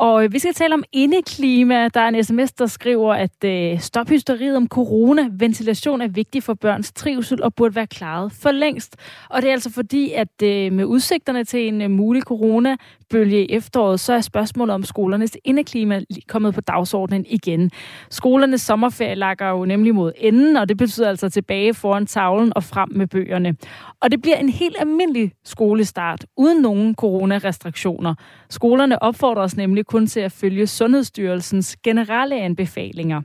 [0.00, 1.88] Og øh, vi skal tale om indeklima.
[1.88, 5.28] Der er en sms, der skriver, at øh, stop hysteriet om corona.
[5.32, 8.96] Ventilation er vigtig for børns trivsel og burde være klaret for længst.
[9.30, 13.52] Og det er altså fordi, at øh, med udsigterne til en øh, mulig coronabølge i
[13.52, 17.70] efteråret, så er spørgsmålet om skolernes indeklima kommet på dagsordenen igen.
[18.10, 22.64] Skolernes sommerferie lager jo nemlig mod enden, og det betyder altså tilbage foran tavlen og
[22.64, 23.56] frem med bøgerne.
[24.02, 28.14] Og det bliver en helt almindelig skolestart, uden nogen coronarestriktioner.
[28.50, 33.22] Skolerne opfordres nemlig kun til at følge Sundhedsstyrelsens generelle anbefalinger.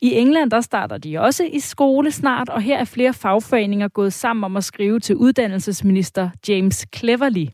[0.00, 4.12] I England der starter de også i skole snart, og her er flere fagforeninger gået
[4.12, 7.46] sammen om at skrive til uddannelsesminister James Cleverly.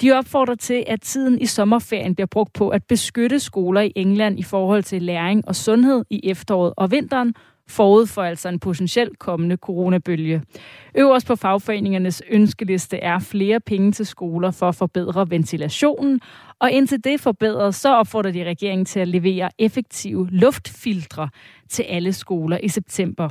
[0.00, 4.38] De opfordrer til, at tiden i sommerferien bliver brugt på at beskytte skoler i England
[4.38, 7.34] i forhold til læring og sundhed i efteråret og vinteren,
[7.68, 10.42] forud for altså en potentielt kommende coronabølge.
[10.94, 16.20] Øverst på fagforeningernes ønskeliste er flere penge til skoler for at forbedre ventilationen,
[16.58, 21.28] og indtil det forbedres, så opfordrer de regeringen til at levere effektive luftfiltre
[21.68, 23.28] til alle skoler i september.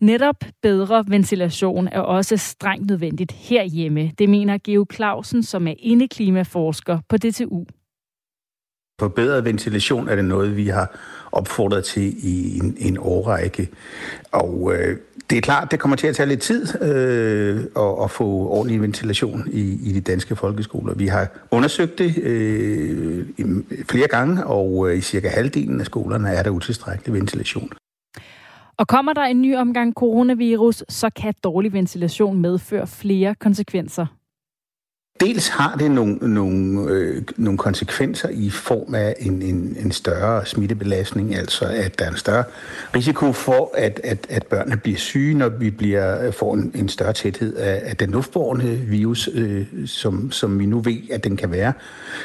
[0.00, 4.12] Netop bedre ventilation er også strengt nødvendigt herhjemme.
[4.18, 7.64] Det mener Geo Clausen, som er indeklimaforsker på DTU.
[9.00, 10.98] Forbedret ventilation er det noget, vi har
[11.32, 13.68] opfordret til i en, en årrække.
[14.32, 14.96] Og øh,
[15.30, 18.82] det er klart, det kommer til at tage lidt tid øh, at, at få ordentlig
[18.82, 20.94] ventilation i, i de danske folkeskoler.
[20.94, 23.26] Vi har undersøgt det øh,
[23.88, 27.70] flere gange, og øh, i cirka halvdelen af skolerne er der utilstrækkelig ventilation.
[28.78, 34.06] Og kommer der en ny omgang coronavirus, så kan dårlig ventilation medføre flere konsekvenser.
[35.20, 40.46] Dels har det nogle, nogle, øh, nogle konsekvenser i form af en, en, en større
[40.46, 42.44] smittebelastning, altså at der er en større
[42.96, 46.88] risiko for, at, at, at børnene bliver syge, når vi bliver, øh, får en, en
[46.88, 51.36] større tæthed af, af den luftborne virus, øh, som, som vi nu ved, at den
[51.36, 51.72] kan være.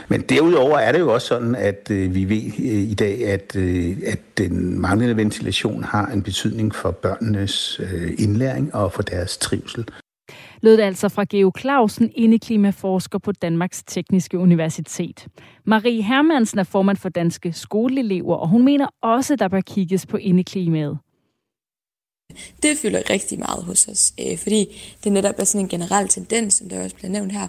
[0.07, 3.55] Men derudover er det jo også sådan, at øh, vi ved øh, i dag, at,
[3.55, 9.37] øh, at den manglende ventilation har en betydning for børnenes øh, indlæring og for deres
[9.37, 9.85] trivsel
[10.61, 15.27] lød det altså fra Geo Clausen, indeklimaforsker på Danmarks Tekniske Universitet.
[15.65, 20.17] Marie Hermansen er formand for Danske Skoleelever, og hun mener også, der bør kigges på
[20.17, 20.97] indeklimaet.
[22.63, 24.65] Det fylder rigtig meget hos os, øh, fordi
[25.03, 27.47] det netop er sådan en generel tendens, som der også bliver nævnt her,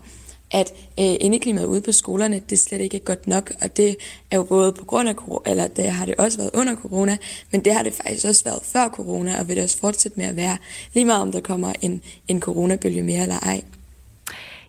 [0.52, 3.96] at øh, indeklimaet ude på skolerne, det slet ikke er godt nok, og det
[4.30, 7.16] er jo både på grund af corona, eller det har det også været under corona,
[7.50, 10.26] men det har det faktisk også været før corona, og vil det også fortsætte med
[10.26, 10.56] at være,
[10.94, 13.62] lige meget om der kommer en, en coronabølge mere eller ej.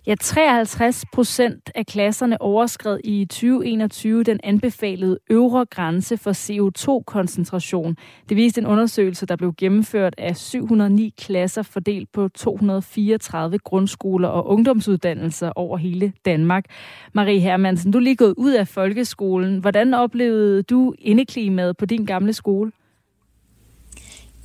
[0.08, 7.98] Ja, 53 procent af klasserne overskred i 2021 den anbefalede øvre grænse for CO2-koncentration.
[8.30, 14.48] Det viste en undersøgelse, der blev gennemført af 709 klasser fordelt på 234 grundskoler og
[14.48, 16.66] ungdomsuddannelser over hele Danmark.
[17.14, 19.60] Marie Hermansen, du er lige gået ud af folkeskolen.
[19.60, 22.72] Hvordan oplevede du indeklimaet på din gamle skole?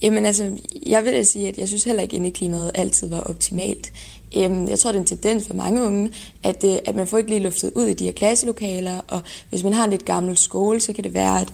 [0.03, 3.21] Jamen altså, jeg vil da sige, at jeg synes heller ikke, at indeklimaet altid var
[3.21, 3.93] optimalt.
[4.37, 6.11] Øhm, jeg tror, det er en tendens for mange unge,
[6.43, 9.65] at, øh, at man får ikke lige luftet ud i de her klasselokaler, og hvis
[9.65, 11.53] man har en lidt gammel skole, så kan det være, at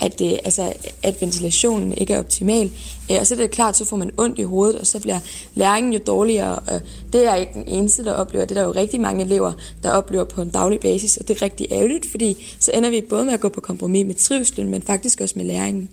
[0.00, 2.70] at, det, altså, at ventilationen ikke er optimal.
[3.10, 5.18] Øh, og så er det klart, så får man ondt i hovedet, og så bliver
[5.54, 6.58] læringen jo dårligere.
[6.58, 6.80] Og
[7.12, 8.44] det er ikke den eneste, der oplever.
[8.44, 11.36] Det er der jo rigtig mange elever, der oplever på en daglig basis, og det
[11.36, 14.70] er rigtig ærgerligt, fordi så ender vi både med at gå på kompromis med trivselen,
[14.70, 15.88] men faktisk også med læringen.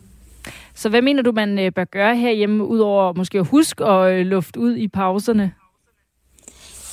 [0.76, 4.26] Så hvad mener du, man øh, bør gøre herhjemme, udover måske at huske at øh,
[4.26, 5.54] lufte ud i pauserne?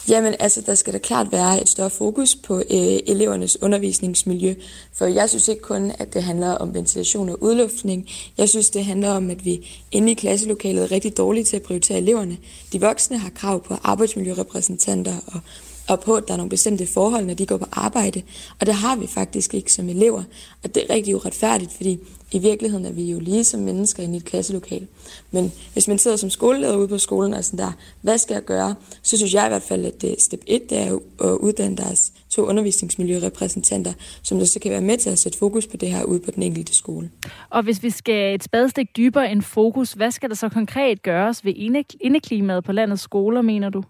[0.08, 4.54] Jamen, altså, der skal da klart være et større fokus på øh, elevernes undervisningsmiljø.
[4.92, 8.08] For jeg synes ikke kun, at det handler om ventilation og udluftning.
[8.38, 11.62] Jeg synes, det handler om, at vi inde i klasselokalet er rigtig dårlige til at
[11.62, 12.36] prioritere eleverne.
[12.72, 15.40] De voksne har krav på arbejdsmiljørepræsentanter og
[15.88, 18.22] og på, at der er nogle bestemte forhold, når de går på arbejde.
[18.60, 20.22] Og det har vi faktisk ikke som elever.
[20.64, 21.98] Og det er rigtig uretfærdigt, fordi
[22.32, 24.86] i virkeligheden er vi jo lige som mennesker inde i et klasselokal.
[25.30, 28.44] Men hvis man sidder som skoleleder ude på skolen og sådan der, hvad skal jeg
[28.44, 28.74] gøre?
[29.02, 32.12] Så synes jeg i hvert fald, at det, step 1 det er at uddanne deres
[32.30, 36.04] to undervisningsmiljørepræsentanter, som der så kan være med til at sætte fokus på det her
[36.04, 37.10] ude på den enkelte skole.
[37.50, 41.44] Og hvis vi skal et spadestik dybere end fokus, hvad skal der så konkret gøres
[41.44, 41.52] ved
[42.00, 43.82] indeklimaet på landets skoler, mener du?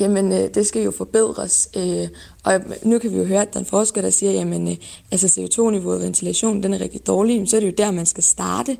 [0.00, 1.68] Jamen øh, det skal jo forbedres.
[1.76, 2.08] Øh,
[2.44, 4.76] og nu kan vi jo høre, at der er en forsker, der siger, jamen øh,
[5.10, 8.22] altså CO2-niveauet og ventilation, den er rigtig dårlig, så er det jo der, man skal
[8.22, 8.76] starte.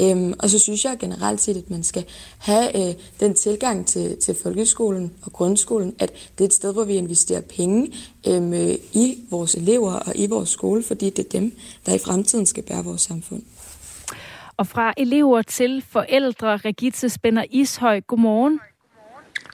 [0.00, 2.04] Øhm, og så synes jeg generelt set, at man skal
[2.38, 6.84] have øh, den tilgang til, til folkeskolen og grundskolen, at det er et sted, hvor
[6.84, 7.92] vi investerer penge
[8.28, 11.52] øhm, øh, i vores elever og i vores skole, fordi det er dem,
[11.86, 13.42] der i fremtiden skal bære vores samfund.
[14.56, 18.60] Og fra elever til forældre, Regitze Spænder Ishøj, godmorgen.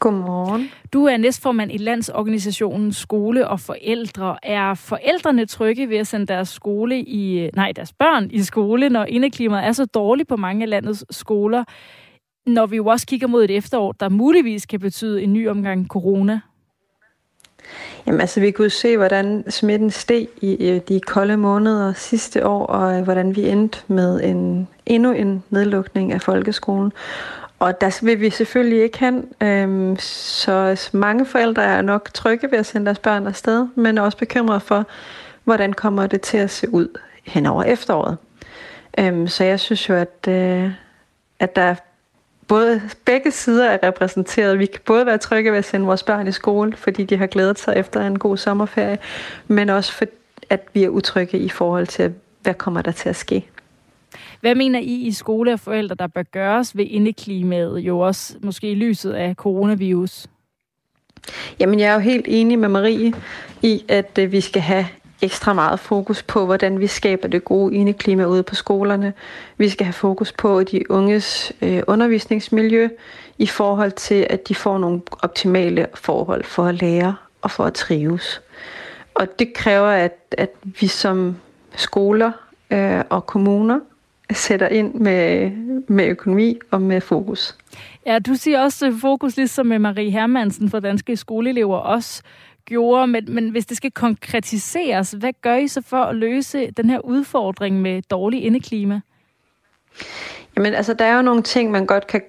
[0.04, 0.70] Godmorgen.
[0.92, 4.36] Du er næstformand i Landsorganisationen Skole og Forældre.
[4.42, 9.04] Er forældrene trygge ved at sende deres, skole i, nej, deres børn i skole, når
[9.04, 11.64] indeklimaet er så dårligt på mange af landets skoler,
[12.46, 15.86] når vi jo også kigger mod et efterår, der muligvis kan betyde en ny omgang
[15.86, 16.40] corona?
[18.06, 23.02] Jamen altså, vi kunne se, hvordan smitten steg i de kolde måneder sidste år, og
[23.02, 26.92] hvordan vi endte med en, endnu en nedlukning af folkeskolen.
[27.58, 29.28] Og der vil vi selvfølgelig ikke hen.
[29.40, 34.02] Øhm, så mange forældre er nok trygge ved at sende deres børn afsted, men er
[34.02, 34.86] også bekymrede for,
[35.44, 36.88] hvordan kommer det til at se ud
[37.24, 38.16] hen over efteråret.
[38.98, 40.70] Øhm, så jeg synes jo, at, øh,
[41.38, 41.74] at der
[42.48, 44.58] både begge sider er repræsenteret.
[44.58, 47.26] Vi kan både være trygge ved at sende vores børn i skole, fordi de har
[47.26, 48.98] glædet sig efter en god sommerferie,
[49.48, 50.04] men også for,
[50.50, 53.46] at vi er utrygge i forhold til, hvad kommer der til at ske.
[54.44, 58.70] Hvad mener I i skole og forældre, der bør gøres ved indeklimaet, jo også måske
[58.70, 60.26] i lyset af coronavirus?
[61.60, 63.12] Jamen, jeg er jo helt enig med Marie
[63.62, 64.86] i, at øh, vi skal have
[65.22, 69.12] ekstra meget fokus på, hvordan vi skaber det gode indeklima ude på skolerne.
[69.56, 72.88] Vi skal have fokus på de unges øh, undervisningsmiljø
[73.38, 77.74] i forhold til, at de får nogle optimale forhold for at lære og for at
[77.74, 78.42] trives.
[79.14, 81.36] Og det kræver, at, at vi som
[81.76, 82.32] skoler
[82.70, 83.80] øh, og kommuner
[84.32, 85.50] sætter ind med,
[85.88, 87.56] med økonomi og med fokus.
[88.06, 92.22] Ja, du siger også fokus, ligesom med Marie Hermansen fra Danske Skoleelever også
[92.64, 96.90] gjorde, men, men hvis det skal konkretiseres, hvad gør I så for at løse den
[96.90, 99.00] her udfordring med dårlig indeklima?
[100.56, 102.22] Jamen altså, der er jo nogle ting, man godt kan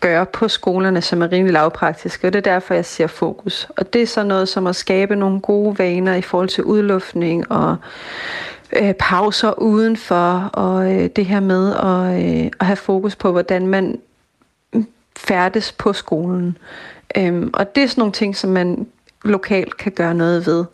[0.00, 3.68] gøre på skolerne, som er rimelig lavpraktiske, og det er derfor, jeg siger fokus.
[3.76, 7.52] Og det er så noget som at skabe nogle gode vaner i forhold til udluftning
[7.52, 7.76] og
[8.72, 13.66] øh, pauser udenfor, og øh, det her med at, øh, at have fokus på, hvordan
[13.66, 13.98] man
[14.72, 14.86] mm,
[15.16, 16.58] færdes på skolen.
[17.16, 18.86] Øhm, og det er sådan nogle ting, som man
[19.24, 20.64] lokalt kan gøre noget ved.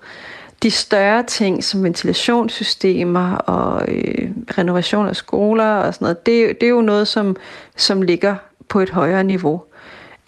[0.63, 6.67] De større ting som ventilationssystemer og øh, renovation af skoler og sådan noget, det, det
[6.67, 7.37] er jo noget, som,
[7.77, 8.37] som ligger
[8.69, 9.63] på et højere niveau.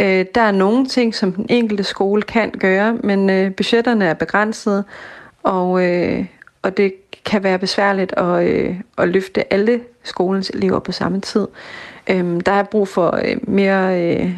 [0.00, 4.14] Øh, der er nogle ting, som den enkelte skole kan gøre, men øh, budgetterne er
[4.14, 4.84] begrænsede,
[5.42, 6.26] og, øh,
[6.62, 6.94] og det
[7.24, 11.48] kan være besværligt at, øh, at løfte alle skolens elever på samme tid.
[12.10, 14.32] Øhm, der er brug for øh, mere, øh,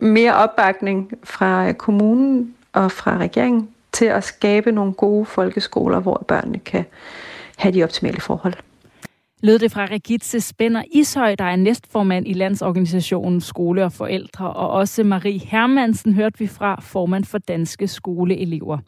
[0.16, 6.58] mere opbakning fra kommunen og fra regeringen til at skabe nogle gode folkeskoler, hvor børnene
[6.58, 6.84] kan
[7.56, 8.54] have de optimale forhold.
[9.42, 14.70] Lød det fra Regitze Spænder Ishøj, der er næstformand i Landsorganisationen Skole og Forældre, og
[14.70, 18.78] også Marie Hermansen hørte vi fra formand for Danske Skoleelever.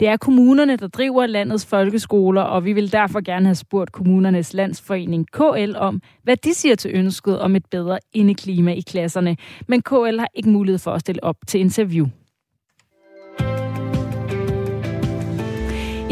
[0.00, 4.54] Det er kommunerne, der driver landets folkeskoler, og vi vil derfor gerne have spurgt kommunernes
[4.54, 9.36] landsforening KL om, hvad de siger til ønsket om et bedre indeklima i klasserne.
[9.66, 12.06] Men KL har ikke mulighed for at stille op til interview.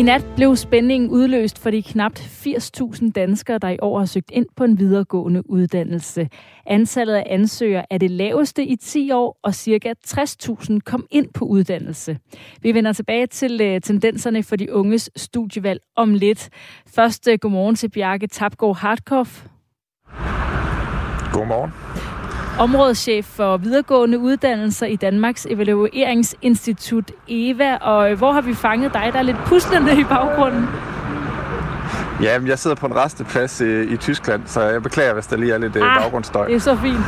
[0.00, 4.30] I nat blev spændingen udløst for de knap 80.000 danskere, der i år har søgt
[4.30, 6.28] ind på en videregående uddannelse.
[6.66, 9.94] Antallet af ansøgere er det laveste i 10 år, og ca.
[10.06, 12.18] 60.000 kom ind på uddannelse.
[12.62, 16.48] Vi vender tilbage til øh, tendenserne for de unges studievalg om lidt.
[16.94, 19.46] Først øh, godmorgen til Bjarke Tapgaard Hartkopf.
[21.32, 21.89] Godmorgen
[22.60, 27.76] områdeschef for videregående uddannelser i Danmarks Evalueringsinstitut EVA.
[27.76, 29.10] Og hvor har vi fanget dig?
[29.12, 30.68] Der er lidt puslende i baggrunden.
[32.22, 35.52] Ja, jeg sidder på en resteplads i, i Tyskland, så jeg beklager, hvis der lige
[35.52, 36.46] er lidt øh, ah, baggrundsstøj.
[36.46, 37.00] det er så fint.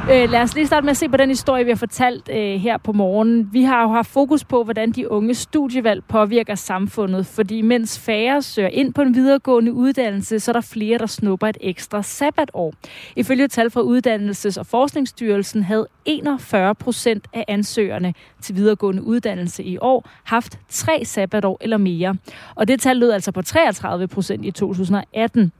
[0.00, 2.60] Øh, lad os lige starte med at se på den historie, vi har fortalt øh,
[2.60, 3.48] her på morgen.
[3.52, 8.42] Vi har jo haft fokus på, hvordan de unge studievalg påvirker samfundet, fordi mens færre
[8.42, 12.74] søger ind på en videregående uddannelse, så er der flere, der snupper et ekstra sabbatår.
[13.16, 19.78] Ifølge tal fra Uddannelses- og Forskningsstyrelsen havde 41 procent af ansøgerne til videregående uddannelse i
[19.80, 22.16] år haft tre sabbatår eller mere.
[22.54, 25.52] Og det tal lød altså på 33 procent i 2018.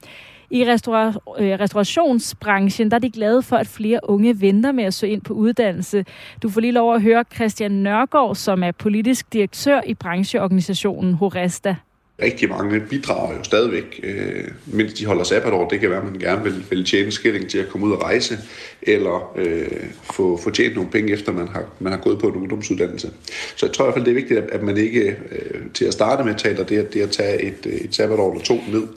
[0.51, 4.93] I restaura- øh, restaurationsbranchen der er de glade for, at flere unge venter med at
[4.93, 6.05] søge ind på uddannelse.
[6.43, 11.75] Du får lige lov at høre Christian Nørgaard, som er politisk direktør i brancheorganisationen Horesta.
[12.21, 15.67] Rigtig mange bidrager jo stadigvæk, øh, mens de holder sabbatår.
[15.67, 18.03] Det kan være, at man gerne vil, vil tjene skilling til at komme ud og
[18.03, 18.37] rejse,
[18.81, 19.67] eller øh,
[20.03, 23.09] få, få tjent nogle penge, efter man har, man har gået på en ungdomsuddannelse.
[23.55, 25.93] Så jeg tror i hvert fald, det er vigtigt, at man ikke øh, til at
[25.93, 28.87] starte med taler det, det at tage et, øh, et sabbatår eller to ned.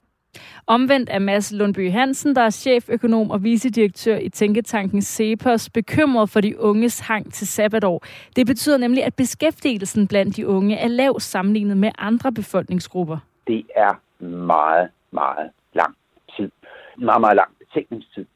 [0.66, 6.40] Omvendt er Mads Lundby Hansen, der er cheføkonom og vicedirektør i Tænketanken Cepos, bekymret for
[6.40, 8.04] de unges hang til sabbatår.
[8.36, 13.18] Det betyder nemlig, at beskæftigelsen blandt de unge er lav sammenlignet med andre befolkningsgrupper.
[13.46, 15.94] Det er meget, meget lang
[16.36, 16.50] tid.
[16.98, 18.26] Meget, meget lang betænkningstid.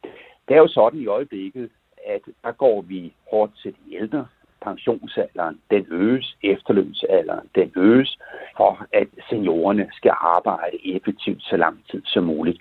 [0.49, 1.71] Det er jo sådan i øjeblikket,
[2.07, 4.27] at der går vi hårdt til de ældre
[4.65, 8.19] pensionsalderen den øges, efterlønsalderen den øges,
[8.57, 12.61] for at seniorerne skal arbejde effektivt så lang tid som muligt.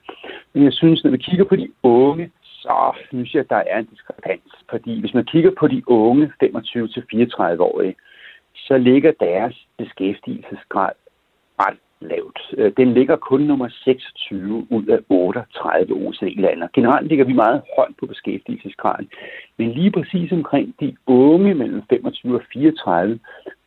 [0.54, 3.80] Men jeg synes, når vi kigger på de unge, så synes jeg, at der er
[3.80, 4.52] en diskrepans.
[4.70, 7.96] Fordi hvis man kigger på de unge 25-34-årige,
[8.56, 10.92] så ligger deres beskæftigelsesgrad
[11.60, 12.40] ret lavt.
[12.58, 16.68] Øh, den ligger kun nummer 26 ud af 38 OECD-lande.
[16.74, 19.10] Generelt ligger vi meget højt på beskæftigelsesgraden.
[19.58, 23.20] Men lige præcis omkring de unge mellem 25 og 34,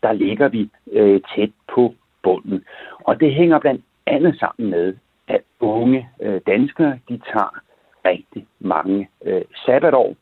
[0.02, 2.64] der ligger vi øh, tæt på bunden.
[3.00, 4.94] Og det hænger blandt andet sammen med,
[5.28, 7.60] at unge øh, danskere, de tager
[8.04, 10.16] rigtig mange øh, sabbatår.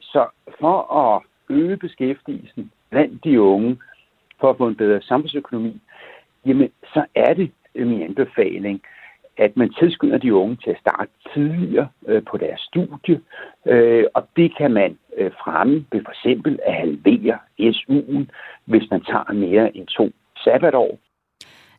[0.00, 0.26] Så
[0.60, 3.78] for at øge beskæftigelsen blandt de unge,
[4.40, 5.80] for at få en bedre samfundsøkonomi,
[6.46, 8.82] jamen så er det øh, min anbefaling,
[9.36, 13.20] at man tilskynder de unge til at starte tidligere øh, på deres studie,
[13.66, 18.24] øh, og det kan man øh, fremme ved for eksempel at halvere SU'en,
[18.64, 20.10] hvis man tager mere end to
[20.44, 20.98] sabbatår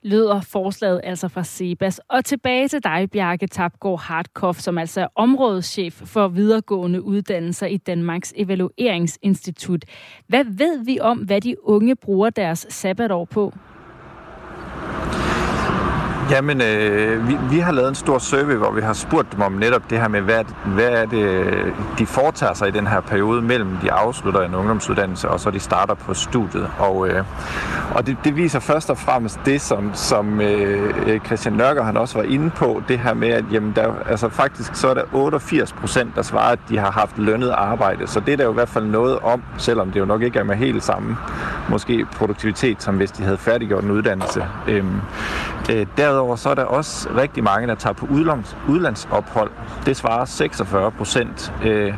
[0.03, 1.99] lyder forslaget altså fra Sebas.
[1.99, 7.78] Og tilbage til dig, Bjarke Tapgaard Hartkoff, som altså er områdeschef for videregående uddannelser i
[7.78, 9.86] Danmarks Evalueringsinstitut.
[10.28, 13.53] Hvad ved vi om, hvad de unge bruger deres sabbatår på?
[16.30, 19.51] Jamen, øh, vi, vi har lavet en stor survey, hvor vi har spurgt dem om
[19.51, 21.55] netop det her med, hvad, hvad er det,
[21.99, 25.59] de foretager sig i den her periode mellem de afslutter en ungdomsuddannelse, og så de
[25.59, 26.69] starter på studiet.
[26.80, 27.24] Og, øh,
[27.95, 31.97] og det, det viser først og fremmest det, som, som øh, øh Christian Nørker han
[31.97, 35.03] også var inde på, det her med, at jamen, der, altså, faktisk så er der
[35.13, 38.07] 88 procent, der svarer, at de har haft lønnet arbejde.
[38.07, 40.39] Så det er der jo i hvert fald noget om, selvom det jo nok ikke
[40.39, 41.17] er med helt samme
[41.69, 44.45] måske produktivitet, som hvis de havde færdiggjort en uddannelse.
[44.67, 44.86] Øh,
[45.72, 49.51] øh, Derudover så er der også rigtig mange, der tager på udlands, udlandsophold.
[49.86, 51.53] Det svarer 46 procent.
[51.64, 51.93] Øh,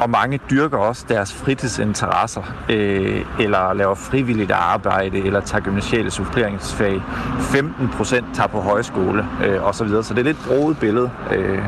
[0.00, 7.02] og mange dyrker også deres fritidsinteresser, øh, eller laver frivilligt arbejde, eller tager gymnasiale suppleringsfag.
[7.40, 9.72] 15 procent tager på højskole, øh, osv.
[9.72, 10.04] Så, videre.
[10.04, 11.10] så det er lidt broet billede.
[11.32, 11.62] Øh.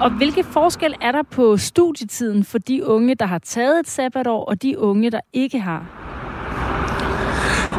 [0.00, 4.44] Og hvilke forskel er der på studietiden for de unge, der har taget et sabbatår,
[4.44, 6.01] og de unge, der ikke har?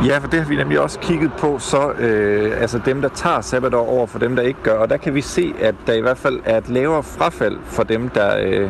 [0.01, 3.41] Ja, for det har vi nemlig også kigget på, så øh, altså dem, der tager
[3.41, 4.77] sabbatår over for dem, der ikke gør.
[4.77, 7.83] Og der kan vi se, at der i hvert fald er et lavere frafald for
[7.83, 8.69] dem, der, øh,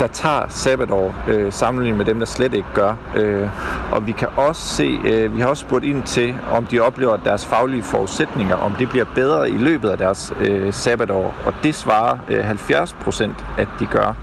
[0.00, 2.94] der tager sabbatår, øh, sammenlignet med dem, der slet ikke gør.
[3.16, 3.48] Øh,
[3.92, 7.12] og vi kan også se, øh, vi har også spurgt ind til, om de oplever,
[7.12, 11.34] at deres faglige forudsætninger, om det bliver bedre i løbet af deres øh, sabbatår.
[11.44, 14.14] Og det svarer øh, 70 procent, at de gør.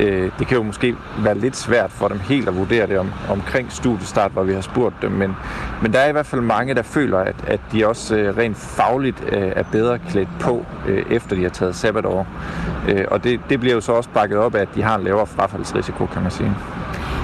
[0.00, 3.10] Øh, det kan jo måske være lidt svært for dem helt at vurdere det om,
[3.30, 5.36] omkring studiestart, hvor vi har spurgt dem, men,
[5.82, 8.56] men der er i hvert fald mange, der føler, at, at de også øh, rent
[8.56, 12.26] fagligt øh, er bedre klædt på, øh, efter de har taget sabbatår.
[12.88, 15.04] Øh, og det, det bliver jo så også bakket op af, at de har en
[15.04, 16.52] lavere frafaldsrisiko, kan man sige.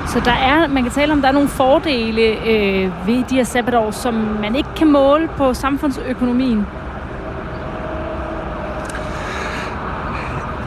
[0.06, 3.44] Så der er, man kan tale om, der er nogle fordele øh, ved de her
[3.44, 6.66] sabbatår, som man ikke kan måle på samfundsøkonomien.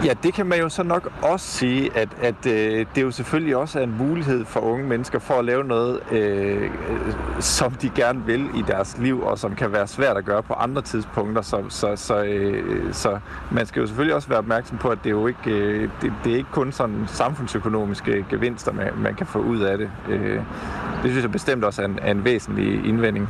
[0.06, 3.56] Ja, det kan man jo så nok også sige, at, at øh, det jo selvfølgelig
[3.56, 6.72] også er en mulighed for unge mennesker for at lave noget, øh,
[7.40, 10.54] som de gerne vil i deres liv, og som kan være svært at gøre på
[10.54, 11.42] andre tidspunkter.
[11.42, 13.20] Så, så, så, øh, så
[13.52, 16.32] man skal jo selvfølgelig også være opmærksom på, at det jo ikke, øh, det, det
[16.32, 19.90] er ikke kun sådan samfundsøkonomiske gevinster, man, man kan få ud af det.
[20.10, 20.42] Øh,
[21.04, 23.30] det synes jeg bestemt også er en, er en væsentlig indvending.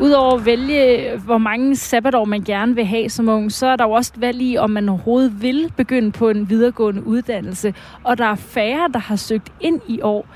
[0.00, 3.84] Udover at vælge, hvor mange sabbatår man gerne vil have som ung, så er der
[3.84, 7.74] jo også et valg i, om man overhovedet vil begynde på en videregående uddannelse.
[8.04, 10.26] Og der er færre, der har søgt ind i år.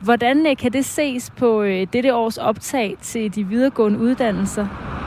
[0.00, 5.01] Hvordan øh, kan det ses på øh, dette års optag til de videregående uddannelser?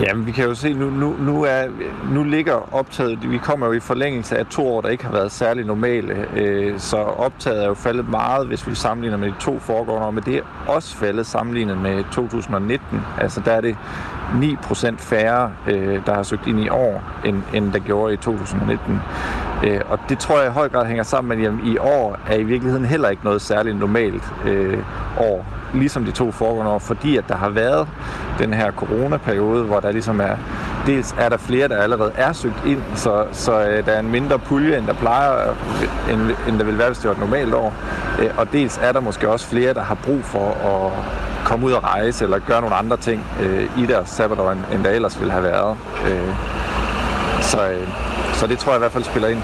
[0.00, 1.66] Jamen, vi kan jo se, nu, nu, nu, er,
[2.12, 5.32] nu ligger optaget, vi kommer jo i forlængelse af to år, der ikke har været
[5.32, 9.58] særlig normale, øh, så optaget er jo faldet meget, hvis vi sammenligner med de to
[9.58, 13.00] foregående år, men det er også faldet sammenlignet med 2019.
[13.20, 13.76] Altså, der er det
[14.42, 19.00] 9% færre, øh, der har søgt ind i år, end, end der gjorde i 2019.
[19.64, 22.18] Øh, og det tror jeg i høj grad hænger sammen med, at jamen, i år
[22.28, 24.78] er i virkeligheden heller ikke noget særligt normalt øh,
[25.18, 25.46] år
[25.78, 27.88] ligesom de to foregående år, fordi at der har været
[28.38, 30.36] den her coronaperiode, hvor der ligesom er,
[30.86, 34.10] dels er der flere, der allerede er søgt ind, så, så øh, der er en
[34.10, 35.54] mindre pulje, end der plejer,
[36.10, 37.74] end, end der vil være, hvis det var et normalt år.
[38.18, 40.92] Øh, og dels er der måske også flere, der har brug for at
[41.44, 44.84] komme ud og rejse, eller gøre nogle andre ting øh, i deres sabbatår, end, end
[44.84, 45.76] der ellers ville have været.
[46.08, 46.34] Øh,
[47.40, 47.88] så, øh,
[48.32, 49.42] så det tror jeg i hvert fald spiller ind.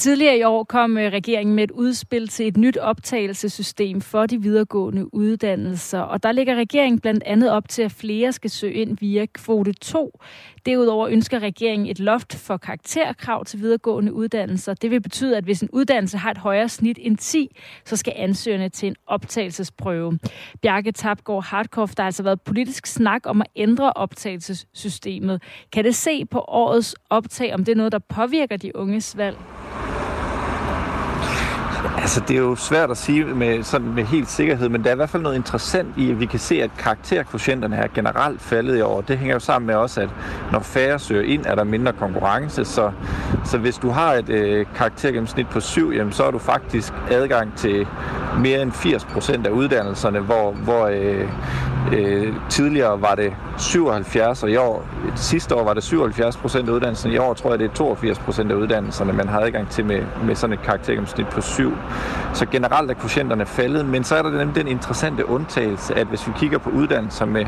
[0.00, 4.42] Tidligere i år kom øh, regeringen med et udspil til et nyt optagelsessystem for de
[4.42, 8.98] videregående uddannelser, og der ligger regeringen blandt andet op til, at flere skal søge ind
[9.00, 10.20] via kvote 2.
[10.66, 14.74] Derudover ønsker regeringen et loft for karakterkrav til videregående uddannelser.
[14.74, 18.12] Det vil betyde, at hvis en uddannelse har et højere snit end 10, så skal
[18.16, 20.18] ansøgerne til en optagelsesprøve.
[20.62, 25.42] Bjarke Tapgaard Hardkoff, der har altså været politisk snak om at ændre optagelsessystemet.
[25.72, 29.36] Kan det se på årets optag, om det er noget, der påvirker de unges valg?
[32.00, 34.92] Altså, det er jo svært at sige med, sådan med helt sikkerhed, men der er
[34.92, 38.78] i hvert fald noget interessant i, at vi kan se, at karakterkvotienterne er generelt faldet
[38.78, 39.00] i år.
[39.00, 40.08] Det hænger jo sammen med også, at
[40.52, 42.64] når færre søger ind, er der mindre konkurrence.
[42.64, 42.92] Så,
[43.44, 47.56] så hvis du har et øh, karaktergennemsnit på 7, jamen, så har du faktisk adgang
[47.56, 47.86] til
[48.38, 51.28] mere end 80 procent af uddannelserne, hvor, hvor øh,
[51.92, 56.72] øh, tidligere var det 77, og i år, sidste år var det 77 procent af
[56.72, 57.14] uddannelserne.
[57.14, 60.02] I år tror jeg, det er 82 procent af uddannelserne, man har adgang til med,
[60.24, 61.72] med sådan et karaktergennemsnit på 7.
[62.34, 66.26] Så generelt er kvotienterne faldet, men så er der nemlig den interessante undtagelse, at hvis
[66.26, 67.46] vi kigger på uddannelser med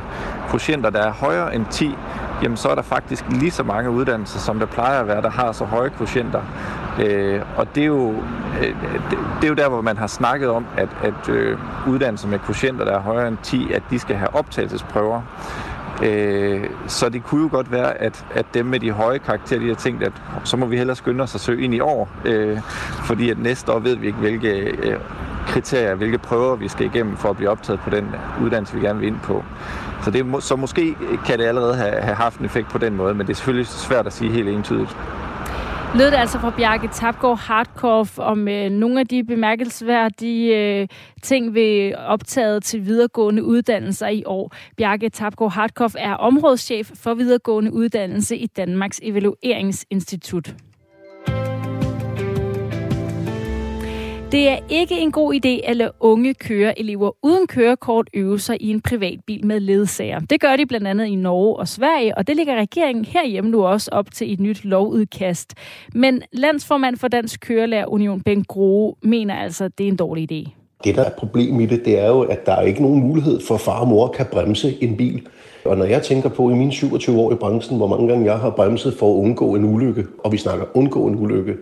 [0.48, 1.94] kvotienter, der er højere end 10,
[2.42, 5.30] jamen så er der faktisk lige så mange uddannelser, som der plejer at være, der
[5.30, 6.40] har så høje kvotienter.
[7.00, 8.10] Øh, og det er, jo,
[8.60, 8.66] øh,
[9.10, 12.38] det, det er jo der, hvor man har snakket om, at, at øh, uddannelser med
[12.38, 15.22] kvotienter, der er højere end 10, at de skal have optagelsesprøver.
[16.02, 19.68] Øh, så det kunne jo godt være, at, at dem med de høje karakterer, de
[19.68, 20.12] har tænkt, at
[20.44, 22.58] så må vi hellere skynde os at søge ind i år, øh,
[23.04, 24.96] fordi at næste år ved vi ikke, hvilke øh,
[25.46, 28.98] kriterier, hvilke prøver vi skal igennem for at blive optaget på den uddannelse, vi gerne
[28.98, 29.44] vil ind på.
[30.04, 33.14] Så, det, så måske kan det allerede have, have haft en effekt på den måde,
[33.14, 34.96] men det er selvfølgelig svært at sige helt entydigt.
[35.94, 40.88] Lød det altså fra Bjarke Tapgaard Hardkorf om øh, nogle af de bemærkelsesværdige øh,
[41.22, 44.52] ting ved optaget til videregående uddannelser i år.
[44.76, 50.54] Bjarke Tapgaard Hardkorf er områdeschef for videregående uddannelse i Danmarks Evalueringsinstitut.
[54.32, 58.70] Det er ikke en god idé at lade unge køreelever uden kørekort øve sig i
[58.70, 60.20] en privatbil med ledsager.
[60.20, 63.66] Det gør de blandt andet i Norge og Sverige, og det ligger regeringen herhjemme nu
[63.66, 65.54] også op til et nyt lovudkast.
[65.94, 70.32] Men landsformand for Dansk Kørelærer Union, Ben Grohe, mener altså, at det er en dårlig
[70.32, 70.50] idé.
[70.84, 73.00] Det, der er et problem i det, det er jo, at der er ikke nogen
[73.00, 75.26] mulighed for, at far og mor kan bremse en bil.
[75.64, 78.38] Og når jeg tænker på i mine 27 år i branchen, hvor mange gange jeg
[78.38, 81.54] har bremset for at undgå en ulykke, og vi snakker undgå en ulykke,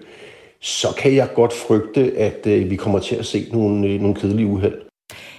[0.61, 4.15] så kan jeg godt frygte, at øh, vi kommer til at se nogle, øh, nogle
[4.15, 4.81] kedelige uheld.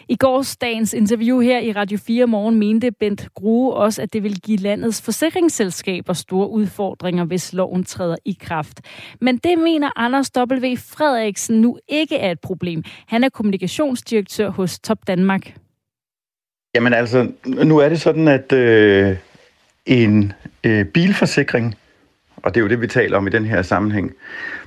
[0.07, 4.41] I gårsdagens interview her i Radio 4 Morgen mente Bent Grue også, at det vil
[4.41, 8.81] give landets forsikringsselskaber store udfordringer, hvis loven træder i kraft.
[9.21, 10.75] Men det mener Anders W.
[10.77, 12.83] Frederiksen nu ikke er et problem.
[13.07, 15.53] Han er kommunikationsdirektør hos Top Danmark.
[16.75, 19.17] Jamen altså, nu er det sådan, at øh,
[19.85, 21.75] en øh, bilforsikring,
[22.37, 24.11] og det er jo det, vi taler om i den her sammenhæng,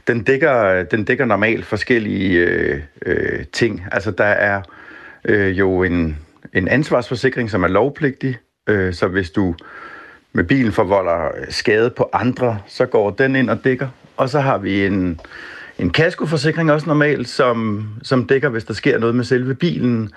[0.07, 3.85] den dækker, den dækker normalt forskellige øh, øh, ting.
[3.93, 4.63] Altså der er
[5.25, 6.19] øh, jo en,
[6.53, 9.55] en ansvarsforsikring, som er lovpligtig, øh, så hvis du
[10.33, 13.89] med bilen forvolder skade på andre, så går den ind og dækker.
[14.17, 15.21] Og så har vi en,
[15.79, 20.11] en kaskoforsikring også normalt, som, som dækker, hvis der sker noget med selve bilen.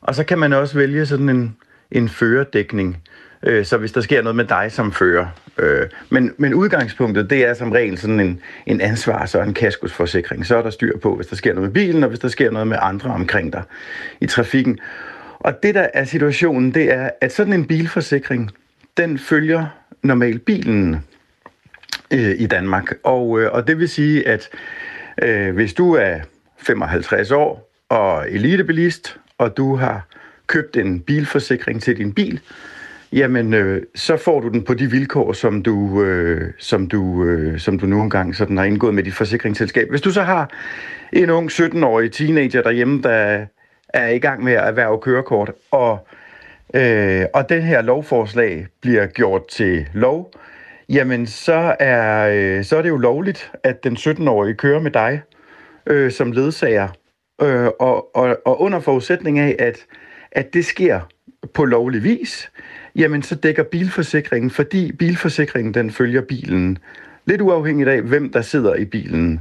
[0.00, 1.56] Og så kan man også vælge sådan en,
[1.90, 3.02] en førerdækning,
[3.46, 5.26] øh, så hvis der sker noget med dig som fører.
[5.58, 10.46] Øh, men, men udgangspunktet, det er som regel sådan en, en ansvars- og en kaskosforsikring.
[10.46, 12.50] Så er der styr på, hvis der sker noget med bilen, og hvis der sker
[12.50, 13.62] noget med andre omkring dig
[14.20, 14.78] i trafikken.
[15.38, 18.50] Og det, der er situationen, det er, at sådan en bilforsikring,
[18.96, 19.66] den følger
[20.02, 20.96] normalt bilen
[22.10, 22.94] øh, i Danmark.
[23.02, 24.48] Og, øh, og det vil sige, at
[25.22, 26.18] øh, hvis du er
[26.58, 30.06] 55 år og elitebilist, og du har
[30.46, 32.40] købt en bilforsikring til din bil,
[33.14, 37.58] jamen øh, så får du den på de vilkår, som du, øh, som du, øh,
[37.58, 39.90] som du nu engang sådan har indgået med dit forsikringsselskab.
[39.90, 40.50] Hvis du så har
[41.12, 43.46] en ung 17-årig teenager derhjemme, der
[43.88, 46.06] er i gang med at erhverve kørekort, og,
[46.74, 50.32] øh, og den her lovforslag bliver gjort til lov,
[50.88, 55.22] jamen så er, øh, så er det jo lovligt, at den 17-årige kører med dig
[55.86, 56.88] øh, som ledsager.
[57.42, 59.78] Øh, og, og, og under forudsætning af, at,
[60.32, 61.00] at det sker
[61.54, 62.50] på lovlig vis,
[62.96, 66.78] jamen så dækker bilforsikringen, fordi bilforsikringen den følger bilen.
[67.26, 69.40] Lidt uafhængigt af, hvem der sidder i bilen.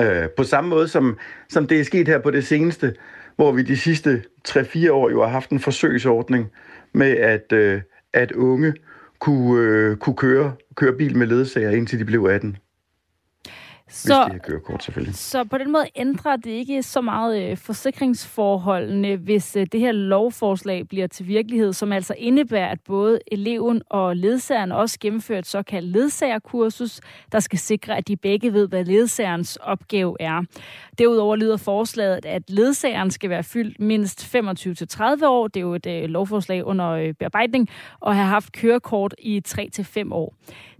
[0.00, 1.18] Øh, på samme måde som,
[1.48, 2.94] som det er sket her på det seneste,
[3.36, 6.50] hvor vi de sidste 3-4 år jo har haft en forsøgsordning
[6.92, 7.80] med, at, øh,
[8.12, 8.74] at unge
[9.18, 12.56] kunne, øh, kunne køre, køre bil med ledsager, indtil de blev 18
[13.94, 15.14] så, hvis de kørekort selvfølgelig.
[15.14, 19.92] Så på den måde ændrer det ikke så meget øh, forsikringsforholdene, hvis øh, det her
[19.92, 25.46] lovforslag bliver til virkelighed, som altså indebærer, at både eleven og ledsageren også gennemfører et
[25.46, 27.00] såkaldt ledsagerkursus,
[27.32, 30.42] der skal sikre, at de begge ved, hvad ledsagerens opgave er.
[30.98, 35.86] Derudover lyder forslaget, at ledsageren skal være fyldt mindst 25-30 år, det er jo et
[35.86, 37.68] øh, lovforslag under bearbejdning,
[38.00, 40.34] og have haft kørekort i 3-5 år.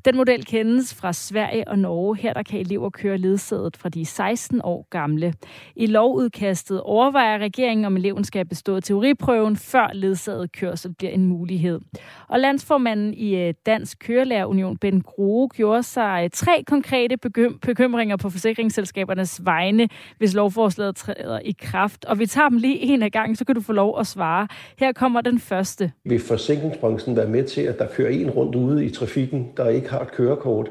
[0.05, 2.17] Den model kendes fra Sverige og Norge.
[2.17, 5.35] Her der kan elever køre ledsaget fra de 16 år gamle.
[5.77, 11.81] I lovudkastet overvejer regeringen, om eleven skal bestå teoriprøven, før ledsaget kørsel bliver en mulighed.
[12.29, 17.17] Og landsformanden i øh, Dansk Kørelærerunion, Ben Grohe, gjorde sig øh, tre konkrete
[17.63, 19.89] bekymringer på forsikringsselskabernes vegne,
[20.19, 22.05] hvis lovforslaget træder i kraft.
[22.05, 24.49] Og vi tager dem lige en af gangen, så kan du få lov at svare.
[24.79, 25.93] Her kommer den første.
[26.05, 29.94] Vil forsikringsbranchen være med til, at der kører en rundt ude i trafikken, der ikke
[29.95, 30.71] har et kørekort.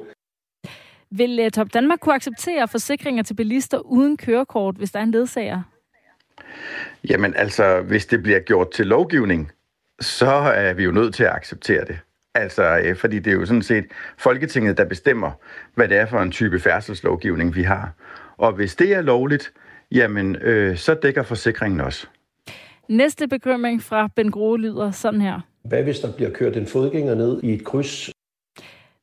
[1.12, 5.12] Vil uh, Top Danmark kunne acceptere forsikringer til bilister uden kørekort, hvis der er en
[5.12, 5.62] ledsager?
[7.10, 9.52] Jamen altså, hvis det bliver gjort til lovgivning,
[10.02, 12.00] så er vi jo nødt til at acceptere det.
[12.36, 13.86] Altså, øh, fordi det er jo sådan set
[14.18, 15.32] Folketinget, der bestemmer,
[15.76, 17.92] hvad det er for en type færdselslovgivning, vi har.
[18.38, 19.54] Og hvis det er lovligt,
[19.92, 22.08] jamen, øh, så dækker forsikringen også.
[22.90, 25.40] Næste bekymring fra Ben Grohe lyder sådan her.
[25.64, 28.13] Hvad hvis der bliver kørt en fodgænger ned i et kryds,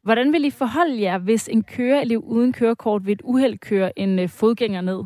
[0.02, 4.18] Hvordan vil I forholde jer, hvis en køreelev uden kørekort ved et uheld kører en
[4.18, 5.04] øh, fodgænger ned?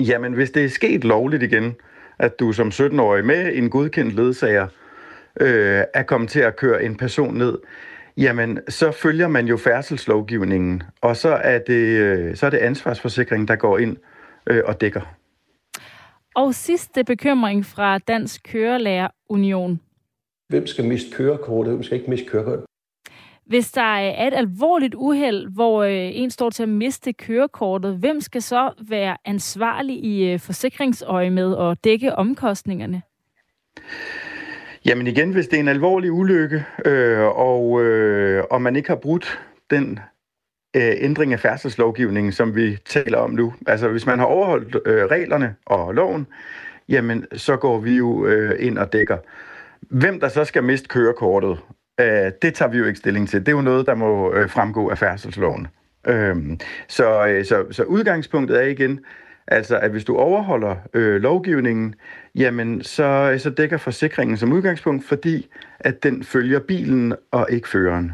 [0.00, 1.74] Jamen, hvis det er sket lovligt igen,
[2.18, 4.66] at du som 17-årig med en godkendt ledsager
[5.40, 7.58] øh, er kommet til at køre en person ned,
[8.16, 13.48] jamen, så følger man jo færdselslovgivningen, og så er det, øh, så er det ansvarsforsikringen,
[13.48, 13.96] der går ind
[14.46, 15.16] øh, og dækker.
[16.34, 19.80] Og sidste bekymring fra Dansk Kørelærer Union.
[20.48, 21.72] Hvem skal miste kørekortet?
[21.72, 22.64] Hvem skal ikke miste kørekortet?
[23.50, 28.20] Hvis der er et alvorligt uheld, hvor øh, en står til at miste kørekortet, hvem
[28.20, 33.02] skal så være ansvarlig i øh, forsikringsøje med at dække omkostningerne?
[34.84, 38.96] Jamen igen, hvis det er en alvorlig ulykke, øh, og, øh, og man ikke har
[38.96, 39.40] brudt
[39.70, 39.98] den
[40.76, 43.54] øh, ændring af færdselslovgivningen, som vi taler om nu.
[43.66, 46.26] Altså hvis man har overholdt øh, reglerne og loven,
[46.88, 49.18] jamen så går vi jo øh, ind og dækker.
[49.80, 51.58] Hvem der så skal miste kørekortet,
[52.00, 53.40] Øh, det tager vi jo ikke stilling til.
[53.40, 55.66] Det er jo noget, der må øh, fremgå af færdselsloven.
[56.06, 56.36] Øh,
[56.88, 59.00] så, øh, så, så udgangspunktet er igen,
[59.46, 61.94] altså at hvis du overholder øh, lovgivningen,
[62.34, 65.48] jamen så, så dækker forsikringen som udgangspunkt, fordi
[65.80, 68.12] at den følger bilen og ikke føreren.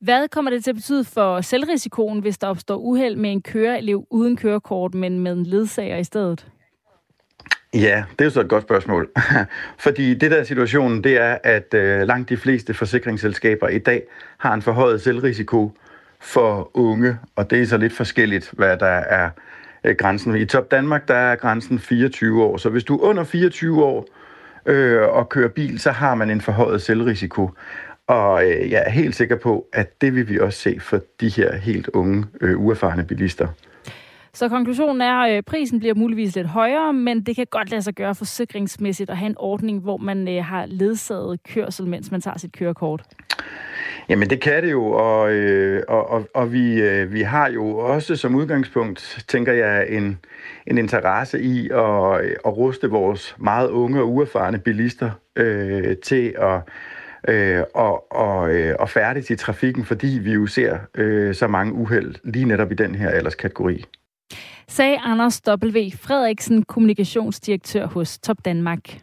[0.00, 4.06] Hvad kommer det til at betyde for selvrisikoen, hvis der opstår uheld med en køreelev
[4.10, 6.46] uden kørekort, men med en ledsager i stedet?
[7.74, 9.10] Ja, det er jo så et godt spørgsmål.
[9.84, 14.02] Fordi det der er situationen, det er, at øh, langt de fleste forsikringsselskaber i dag
[14.38, 15.72] har en forhøjet selvrisiko
[16.20, 19.30] for unge, og det er så lidt forskelligt, hvad der er
[19.84, 20.36] øh, grænsen.
[20.36, 24.06] I Top Danmark, der er grænsen 24 år, så hvis du er under 24 år
[24.66, 27.50] øh, og kører bil, så har man en forhøjet selvrisiko.
[28.06, 31.28] Og øh, jeg er helt sikker på, at det vil vi også se for de
[31.28, 33.48] her helt unge, øh, uerfarne bilister.
[34.34, 37.94] Så konklusionen er, at prisen bliver muligvis lidt højere, men det kan godt lade sig
[37.94, 42.38] gøre forsikringsmæssigt at have en ordning, hvor man øh, har ledsaget kørsel, mens man tager
[42.38, 43.02] sit kørekort.
[44.08, 47.76] Jamen det kan det jo, og, øh, og, og, og vi, øh, vi har jo
[47.76, 50.18] også som udgangspunkt, tænker jeg, en,
[50.66, 56.60] en interesse i at, at ruste vores meget unge og uerfarne bilister øh, til at
[57.28, 61.72] øh, og, og, øh, og færdigt i trafikken, fordi vi jo ser øh, så mange
[61.72, 63.84] uheld lige netop i den her alderskategori
[64.68, 65.90] sagde Anders W.
[65.96, 69.00] Frederiksen, kommunikationsdirektør hos Top Danmark.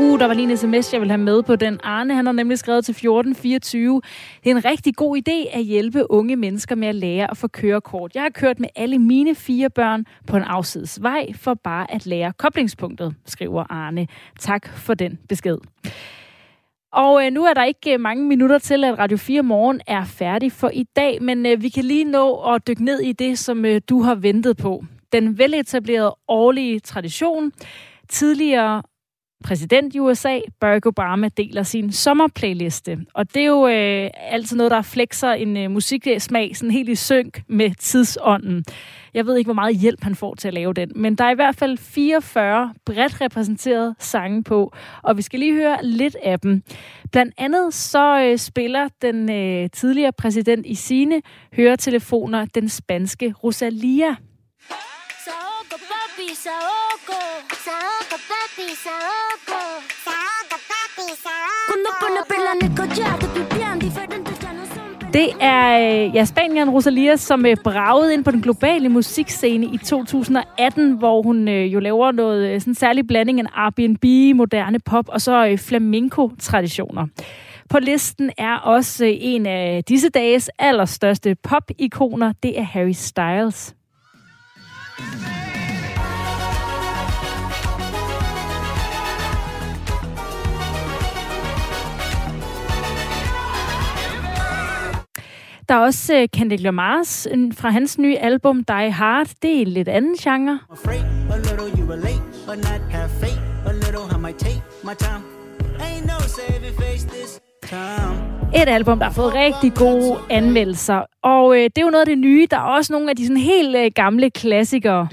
[0.00, 1.80] Uh, der var lige en sms, jeg vil have med på den.
[1.82, 4.02] Arne, han har nemlig skrevet til 1424.
[4.44, 7.48] Det er en rigtig god idé at hjælpe unge mennesker med at lære at få
[7.48, 8.14] kørekort.
[8.14, 12.06] Jeg har kørt med alle mine fire børn på en afsides vej for bare at
[12.06, 14.06] lære koblingspunktet, skriver Arne.
[14.38, 15.58] Tak for den besked.
[16.94, 20.04] Og øh, nu er der ikke øh, mange minutter til, at Radio 4 Morgen er
[20.04, 23.38] færdig for i dag, men øh, vi kan lige nå at dykke ned i det,
[23.38, 24.84] som øh, du har ventet på.
[25.12, 27.52] Den veletablerede årlige tradition.
[28.08, 28.82] Tidligere
[29.44, 32.98] præsident i USA, Barack Obama, deler sin sommerplayliste.
[33.14, 36.94] Og det er jo øh, altid noget, der flexer en øh, musiksmag sådan helt i
[36.94, 38.64] synk med tidsånden.
[39.14, 41.30] Jeg ved ikke, hvor meget hjælp han får til at lave den, men der er
[41.30, 44.72] i hvert fald 44 bredt repræsenterede sange på,
[45.02, 46.62] og vi skal lige høre lidt af dem.
[47.12, 51.22] Blandt andet så øh, spiller den øh, tidligere præsident i sine
[51.56, 54.16] høretelefoner den spanske Rosalia.
[55.24, 57.18] Saoko, papi, saoko.
[57.64, 59.60] Saoko, papi, saoko.
[60.04, 61.66] Saoko, papi, saoko.
[61.68, 66.24] Cuando pone perla en el collar, te pipián diferentes ya no son Det er ja,
[66.24, 72.12] Spanien Rosalia, som bragede ind på den globale musikscene i 2018, hvor hun jo laver
[72.12, 74.04] noget sådan særlig blanding af Airbnb,
[74.36, 77.06] moderne pop og så flamenco-traditioner.
[77.70, 83.74] På listen er også en af disse dages allerstørste pop-ikoner, det er Harry Styles.
[95.68, 99.28] Der er også uh, Kendrick Lamars fra hans nye album Die Hard.
[99.42, 100.58] Det er en lidt anden genre.
[108.54, 111.02] Et album, der har fået rigtig gode anmeldelser.
[111.22, 112.46] Og øh, det er jo noget af det nye.
[112.50, 115.08] Der er også nogle af de sådan helt øh, gamle klassikere.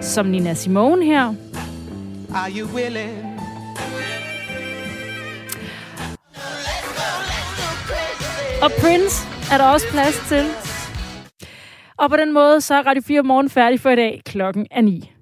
[0.00, 1.34] Som Nina Simone her.
[2.34, 3.30] Are you willing?
[8.64, 9.16] Og Prince
[9.52, 10.44] er der også plads til.
[11.98, 14.22] Og på den måde, så er Radio 4 morgen færdig for i dag.
[14.26, 15.12] Klokken er 9.